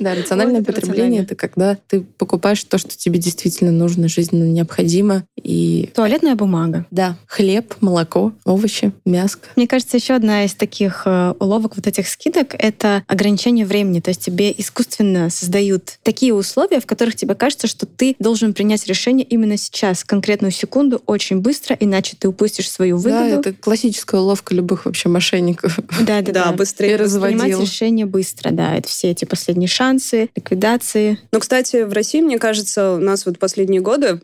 Да, 0.00 0.14
рациональное 0.14 0.62
потребление— 0.62 1.22
это 1.22 1.34
когда 1.34 1.76
ты 1.88 2.00
покупаешь 2.00 2.62
то, 2.64 2.78
что 2.78 2.96
тебе 2.96 3.18
действительно 3.18 3.70
нужно, 3.70 4.08
жизненно 4.08 4.44
необходимо. 4.44 5.24
И... 5.40 5.90
Туалетная 5.94 6.34
бумага. 6.34 6.86
Да. 6.90 7.16
Хлеб, 7.26 7.74
молоко, 7.80 8.32
овощи, 8.44 8.92
мяско. 9.04 9.48
Мне 9.56 9.68
кажется, 9.68 9.96
еще 9.96 10.14
одна 10.14 10.44
из 10.44 10.54
таких 10.54 11.02
э, 11.04 11.34
уловок 11.38 11.76
вот 11.76 11.86
этих 11.86 12.08
скидок— 12.08 12.54
это 12.58 13.04
ограничение 13.06 13.64
времени. 13.64 14.00
То 14.00 14.10
есть 14.10 14.24
тебе 14.24 14.52
искусственно 14.56 15.30
создают 15.30 15.98
такие 16.02 16.34
условия, 16.34 16.80
в 16.80 16.86
которых 16.86 17.14
тебе 17.14 17.34
кажется, 17.34 17.66
что 17.66 17.86
ты 17.86 18.16
должен 18.18 18.54
принять 18.54 18.86
решение 18.86 19.26
именно 19.26 19.56
сейчас, 19.56 20.04
конкретную 20.04 20.50
секунду, 20.50 21.00
очень 21.06 21.40
быстро, 21.40 21.76
иначе 21.78 22.16
ты 22.18 22.28
упустишь 22.28 22.51
упустишь 22.52 22.70
свою 22.70 22.96
выгоду. 22.96 23.42
Да, 23.42 23.50
это 23.50 23.52
классическая 23.52 24.20
уловка 24.20 24.54
любых 24.54 24.84
вообще 24.84 25.08
мошенников. 25.08 25.78
Да, 26.00 26.20
да, 26.22 26.32
да. 26.32 26.52
быстрее 26.52 26.96
разводил. 26.96 27.38
Принимать 27.38 27.60
решение 27.60 28.06
быстро, 28.06 28.50
да. 28.50 28.76
Это 28.76 28.88
все 28.88 29.10
эти 29.10 29.24
последние 29.24 29.68
шансы, 29.68 30.28
ликвидации. 30.36 31.18
Ну, 31.32 31.40
кстати, 31.40 31.82
в 31.82 31.92
России, 31.92 32.20
мне 32.20 32.38
кажется, 32.38 32.92
у 32.92 32.98
нас 32.98 33.24
вот 33.26 33.38
последние 33.38 33.80
годы 33.80 34.20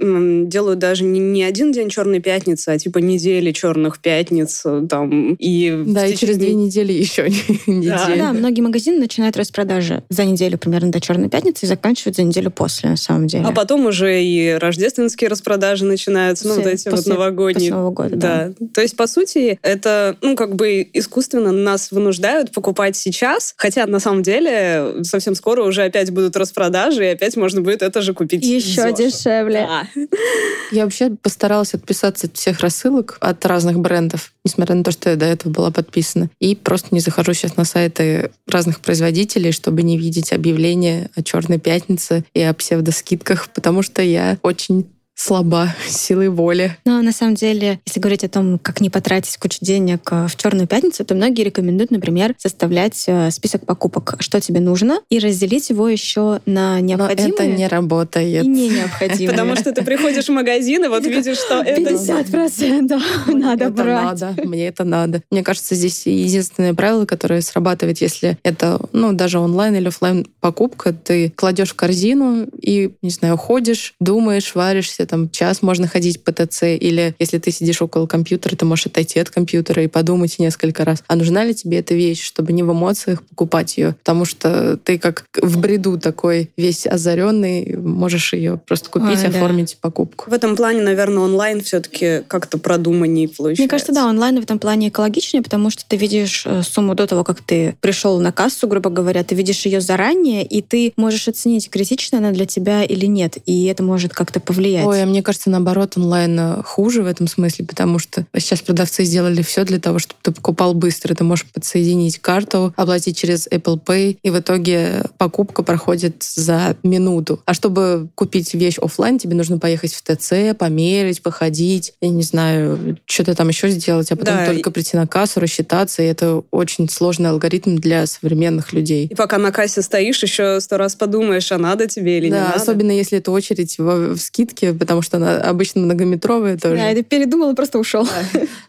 делают 0.46 0.78
даже 0.78 1.04
не, 1.04 1.20
не 1.20 1.42
один 1.42 1.72
день 1.72 1.88
Черной 1.88 2.20
пятницы, 2.20 2.70
а 2.70 2.78
типа 2.78 2.98
недели 2.98 3.52
черных 3.52 3.98
пятниц 4.00 4.64
там 4.88 5.34
и 5.34 5.84
да 5.86 6.06
и 6.06 6.16
через 6.16 6.36
две 6.36 6.54
недели 6.54 6.92
еще 6.92 7.28
недели. 7.28 7.88
Да. 7.88 8.16
да, 8.16 8.32
многие 8.32 8.60
магазины 8.60 8.98
начинают 8.98 9.36
распродажи 9.36 10.02
за 10.10 10.24
неделю 10.24 10.58
примерно 10.58 10.90
до 10.90 11.00
Черной 11.00 11.28
пятницы 11.28 11.64
и 11.64 11.68
заканчивают 11.68 12.16
за 12.16 12.22
неделю 12.22 12.50
после, 12.50 12.90
на 12.90 12.96
самом 12.96 13.26
деле. 13.26 13.44
А 13.46 13.52
потом 13.52 13.86
уже 13.86 14.22
и 14.22 14.52
рождественские 14.52 15.30
распродажи 15.30 15.84
начинаются, 15.84 16.48
ну 16.48 16.56
вот 16.56 16.66
эти 16.66 16.88
вот 16.88 17.06
новогодние. 17.06 17.70
Нового 17.70 17.90
года, 17.90 18.16
да. 18.18 18.48
Да. 18.58 18.66
То 18.74 18.80
есть, 18.82 18.96
по 18.96 19.06
сути, 19.06 19.58
это, 19.62 20.16
ну, 20.20 20.36
как 20.36 20.54
бы 20.54 20.88
искусственно 20.92 21.52
нас 21.52 21.90
вынуждают 21.90 22.52
покупать 22.52 22.96
сейчас, 22.96 23.54
хотя 23.56 23.86
на 23.86 24.00
самом 24.00 24.22
деле 24.22 25.02
совсем 25.02 25.34
скоро 25.34 25.62
уже 25.62 25.84
опять 25.84 26.10
будут 26.10 26.36
распродажи, 26.36 27.04
и 27.04 27.08
опять 27.08 27.36
можно 27.36 27.60
будет 27.60 27.82
это 27.82 28.02
же 28.02 28.14
купить 28.14 28.44
Еще 28.44 28.92
дешевле. 28.92 29.66
Да. 29.66 29.88
Я 30.70 30.84
вообще 30.84 31.10
постаралась 31.10 31.74
отписаться 31.74 32.26
от 32.26 32.36
всех 32.36 32.60
рассылок 32.60 33.16
от 33.20 33.44
разных 33.46 33.78
брендов, 33.78 34.32
несмотря 34.44 34.74
на 34.74 34.84
то, 34.84 34.90
что 34.90 35.10
я 35.10 35.16
до 35.16 35.24
этого 35.24 35.50
была 35.50 35.70
подписана. 35.70 36.28
И 36.40 36.54
просто 36.54 36.88
не 36.90 37.00
захожу 37.00 37.32
сейчас 37.32 37.56
на 37.56 37.64
сайты 37.64 38.30
разных 38.46 38.80
производителей, 38.80 39.52
чтобы 39.52 39.82
не 39.82 39.96
видеть 39.96 40.32
объявления 40.32 41.10
о 41.14 41.22
Черной 41.22 41.58
пятнице 41.58 42.24
и 42.34 42.42
о 42.42 42.52
псевдоскидках, 42.52 43.48
потому 43.54 43.82
что 43.82 44.02
я 44.02 44.38
очень 44.42 44.86
слаба 45.18 45.74
силой 45.88 46.28
воли. 46.28 46.76
Но 46.84 47.02
на 47.02 47.10
самом 47.10 47.34
деле, 47.34 47.80
если 47.84 47.98
говорить 47.98 48.22
о 48.22 48.28
том, 48.28 48.58
как 48.60 48.80
не 48.80 48.88
потратить 48.88 49.36
кучу 49.36 49.58
денег 49.60 50.08
э, 50.12 50.28
в 50.28 50.36
черную 50.36 50.68
пятницу, 50.68 51.04
то 51.04 51.16
многие 51.16 51.42
рекомендуют, 51.42 51.90
например, 51.90 52.34
составлять 52.38 53.02
э, 53.08 53.32
список 53.32 53.66
покупок, 53.66 54.14
что 54.20 54.40
тебе 54.40 54.60
нужно, 54.60 55.00
и 55.10 55.18
разделить 55.18 55.70
его 55.70 55.88
еще 55.88 56.40
на 56.46 56.80
необходимые. 56.80 57.34
Но 57.36 57.44
это 57.44 57.46
не 57.46 57.66
работает. 57.66 58.44
И 58.44 58.48
не 58.48 58.68
необходимые. 58.68 59.30
Потому 59.30 59.56
что 59.56 59.72
ты 59.72 59.82
приходишь 59.82 60.26
в 60.26 60.32
магазин 60.32 60.84
и 60.84 60.88
вот 60.88 61.04
видишь, 61.04 61.38
что 61.38 61.62
это... 61.62 61.80
50% 61.80 63.32
надо 63.34 63.70
брать. 63.70 64.20
надо, 64.20 64.34
мне 64.44 64.68
это 64.68 64.84
надо. 64.84 65.22
Мне 65.32 65.42
кажется, 65.42 65.74
здесь 65.74 66.06
единственное 66.06 66.74
правило, 66.74 67.06
которое 67.06 67.40
срабатывает, 67.40 68.00
если 68.00 68.38
это, 68.44 68.80
ну, 68.92 69.12
даже 69.12 69.40
онлайн 69.40 69.74
или 69.74 69.88
офлайн 69.88 70.26
покупка, 70.40 70.92
ты 70.92 71.32
кладешь 71.34 71.70
в 71.70 71.74
корзину 71.74 72.46
и, 72.60 72.92
не 73.02 73.10
знаю, 73.10 73.36
ходишь, 73.36 73.94
думаешь, 73.98 74.54
варишься, 74.54 75.07
там 75.08 75.30
час 75.30 75.62
можно 75.62 75.88
ходить 75.88 76.22
по 76.22 76.32
ТЦ, 76.32 76.62
или 76.62 77.14
если 77.18 77.38
ты 77.38 77.50
сидишь 77.50 77.82
около 77.82 78.06
компьютера, 78.06 78.54
ты 78.54 78.64
можешь 78.64 78.86
отойти 78.86 79.18
от 79.18 79.30
компьютера 79.30 79.82
и 79.82 79.88
подумать 79.88 80.38
несколько 80.38 80.84
раз, 80.84 81.02
а 81.06 81.16
нужна 81.16 81.44
ли 81.44 81.54
тебе 81.54 81.78
эта 81.78 81.94
вещь, 81.94 82.22
чтобы 82.22 82.52
не 82.52 82.62
в 82.62 82.72
эмоциях 82.72 83.22
покупать 83.22 83.76
ее, 83.76 83.96
потому 83.98 84.24
что 84.24 84.76
ты 84.76 84.98
как 84.98 85.24
в 85.40 85.58
бреду 85.58 85.98
такой 85.98 86.50
весь 86.56 86.86
озаренный, 86.86 87.76
можешь 87.76 88.32
ее 88.32 88.60
просто 88.66 88.90
купить, 88.90 89.18
Ой, 89.18 89.22
да. 89.22 89.28
оформить 89.28 89.78
покупку. 89.80 90.30
В 90.30 90.32
этом 90.32 90.56
плане, 90.56 90.82
наверное, 90.82 91.24
онлайн 91.24 91.62
все-таки 91.62 92.22
как-то 92.28 92.58
продуманнее 92.58 93.28
получается. 93.28 93.62
Мне 93.62 93.68
кажется, 93.68 93.92
да, 93.92 94.06
онлайн 94.06 94.40
в 94.40 94.42
этом 94.44 94.58
плане 94.58 94.88
экологичнее, 94.88 95.42
потому 95.42 95.70
что 95.70 95.84
ты 95.86 95.96
видишь 95.96 96.44
э, 96.46 96.62
сумму 96.62 96.94
до 96.94 97.06
того, 97.06 97.24
как 97.24 97.42
ты 97.42 97.76
пришел 97.80 98.20
на 98.20 98.32
кассу, 98.32 98.68
грубо 98.68 98.90
говоря, 98.90 99.24
ты 99.24 99.34
видишь 99.34 99.64
ее 99.66 99.80
заранее, 99.80 100.44
и 100.44 100.62
ты 100.62 100.92
можешь 100.96 101.28
оценить, 101.28 101.70
критична 101.70 102.18
она 102.18 102.32
для 102.32 102.46
тебя 102.46 102.84
или 102.84 103.06
нет, 103.06 103.38
и 103.46 103.66
это 103.66 103.82
может 103.82 104.12
как-то 104.12 104.40
повлиять. 104.40 104.86
Ой, 104.86 104.97
а 105.02 105.06
мне 105.06 105.22
кажется, 105.22 105.50
наоборот, 105.50 105.94
онлайн 105.96 106.38
э, 106.38 106.62
хуже 106.64 107.02
в 107.02 107.06
этом 107.06 107.28
смысле, 107.28 107.64
потому 107.64 107.98
что 107.98 108.26
сейчас 108.36 108.60
продавцы 108.60 109.04
сделали 109.04 109.42
все 109.42 109.64
для 109.64 109.78
того, 109.78 109.98
чтобы 109.98 110.20
ты 110.22 110.32
покупал 110.32 110.74
быстро. 110.74 111.14
Ты 111.14 111.24
можешь 111.24 111.46
подсоединить 111.46 112.18
карту, 112.18 112.72
оплатить 112.76 113.16
через 113.16 113.46
Apple 113.46 113.82
Pay, 113.82 114.18
и 114.22 114.30
в 114.30 114.38
итоге 114.38 115.04
покупка 115.18 115.62
проходит 115.62 116.22
за 116.22 116.76
минуту. 116.82 117.40
А 117.44 117.54
чтобы 117.54 118.08
купить 118.14 118.54
вещь 118.54 118.78
оффлайн, 118.80 119.18
тебе 119.18 119.34
нужно 119.34 119.58
поехать 119.58 119.92
в 119.94 120.02
ТЦ, 120.02 120.56
померить, 120.58 121.22
походить, 121.22 121.94
я 122.00 122.08
не 122.08 122.22
знаю, 122.22 122.98
что-то 123.06 123.34
там 123.34 123.48
еще 123.48 123.68
сделать, 123.70 124.10
а 124.12 124.16
потом 124.16 124.36
Да, 124.36 124.46
только 124.46 124.70
прийти 124.70 124.96
на 124.96 125.06
кассу, 125.06 125.40
рассчитаться, 125.40 126.02
и 126.02 126.06
это 126.06 126.42
очень 126.50 126.88
сложный 126.88 127.30
алгоритм 127.30 127.76
для 127.76 128.06
современных 128.06 128.72
людей. 128.72 129.06
И 129.06 129.14
пока 129.14 129.38
на 129.38 129.52
кассе 129.52 129.82
стоишь, 129.82 130.22
еще 130.22 130.60
сто 130.60 130.76
раз 130.76 130.94
подумаешь, 130.94 131.50
а 131.52 131.58
надо 131.58 131.86
тебе 131.86 132.18
или 132.18 132.30
да, 132.30 132.36
не 132.36 132.42
надо. 132.46 132.60
особенно 132.60 132.90
если 132.90 133.18
это 133.18 133.30
очередь 133.30 133.78
в, 133.78 134.14
в 134.14 134.18
скидке, 134.18 134.72
потому 134.88 135.02
что 135.02 135.18
она 135.18 135.36
обычно 135.42 135.82
многометровая 135.82 136.56
тоже. 136.56 136.76
Да, 136.76 136.90
ты 136.94 137.02
передумал 137.02 137.50
и 137.50 137.54
просто 137.54 137.78
ушел. 137.78 138.08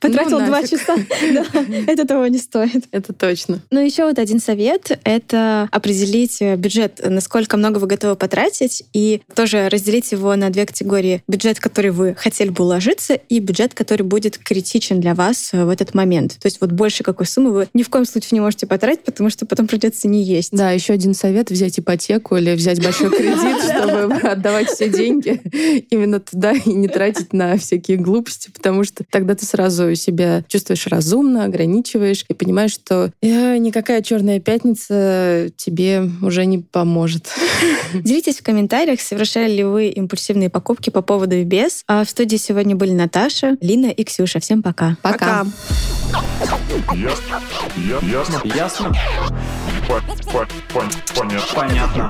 Потратил 0.01 0.41
Ну, 0.41 0.47
два 0.47 0.63
часа. 0.63 0.97
Да, 1.33 1.45
Это 1.87 2.05
того 2.05 2.27
не 2.27 2.39
стоит. 2.39 2.85
Это 2.91 3.13
точно. 3.13 3.61
Ну, 3.71 3.79
еще 3.79 4.03
вот 4.03 4.19
один 4.19 4.41
совет— 4.41 4.99
это 5.05 5.69
определить 5.71 6.41
э, 6.41 6.57
бюджет, 6.57 6.99
насколько 7.05 7.55
много 7.55 7.77
вы 7.77 7.87
готовы 7.87 8.17
потратить, 8.17 8.83
и 8.91 9.21
тоже 9.33 9.69
разделить 9.69 10.11
его 10.11 10.35
на 10.35 10.49
две 10.49 10.65
категории. 10.65 11.23
Бюджет, 11.29 11.59
который 11.59 11.91
вы 11.91 12.15
хотели 12.15 12.49
бы 12.49 12.65
уложиться, 12.65 13.13
и 13.13 13.39
бюджет, 13.39 13.73
который 13.73 14.03
будет 14.03 14.37
критичен 14.37 14.99
для 14.99 15.15
вас 15.15 15.51
э, 15.53 15.63
в 15.63 15.69
этот 15.69 15.93
момент. 15.93 16.33
То 16.33 16.47
есть 16.47 16.59
вот 16.59 16.73
больше 16.73 17.03
какой 17.03 17.27
суммы 17.27 17.51
вы 17.51 17.67
ни 17.73 17.83
в 17.83 17.89
коем 17.89 18.03
случае 18.03 18.29
не 18.33 18.41
можете 18.41 18.67
потратить, 18.67 19.05
потому 19.05 19.29
что 19.29 19.45
потом 19.45 19.67
придется 19.67 20.09
не 20.09 20.21
есть. 20.21 20.51
Да, 20.51 20.71
еще 20.71 20.93
один 20.93 21.13
совет— 21.13 21.49
взять 21.51 21.79
ипотеку 21.79 22.35
или 22.35 22.55
взять 22.55 22.83
большой 22.83 23.09
кредит, 23.17 23.63
чтобы 23.63 24.15
отдавать 24.15 24.69
все 24.69 24.89
деньги 24.89 25.41
именно 25.89 26.08
туда 26.19 26.53
и 26.53 26.73
не 26.73 26.87
тратить 26.87 27.33
на 27.33 27.57
всякие 27.57 27.97
глупости, 27.97 28.49
потому 28.49 28.83
что 28.83 29.03
тогда 29.09 29.35
ты 29.35 29.45
сразу 29.45 29.93
себя 29.95 30.43
чувствуешь 30.47 30.87
разумно, 30.87 31.43
ограничиваешь 31.43 32.25
и 32.27 32.33
понимаешь, 32.33 32.71
что 32.71 33.11
э, 33.21 33.57
никакая 33.57 34.01
черная 34.01 34.39
пятница 34.39 35.49
тебе 35.57 36.09
уже 36.21 36.45
не 36.45 36.57
поможет. 36.57 37.27
Делитесь 37.93 38.37
в 38.39 38.43
комментариях, 38.43 39.01
совершали 39.01 39.51
ли 39.51 39.63
вы 39.63 39.87
импульсивные 39.89 40.49
покупки 40.49 40.89
по 40.89 41.01
поводу 41.01 41.35
и 41.35 41.43
без. 41.43 41.83
А 41.87 42.03
в 42.03 42.09
студии 42.09 42.37
сегодня 42.37 42.75
были 42.75 42.91
Наташа, 42.93 43.57
Лина 43.61 43.87
и 43.87 44.03
Ксюша. 44.03 44.39
Всем 44.39 44.63
пока. 44.63 44.97
Пока. 45.01 45.45
Ясно. 46.95 47.41
Ясно. 48.01 48.41
Ясно? 48.55 48.93
По- 49.87 50.01
по- 50.31 50.47
пон- 50.73 50.91
Понятно. 51.15 51.55
Понятно. 51.55 52.09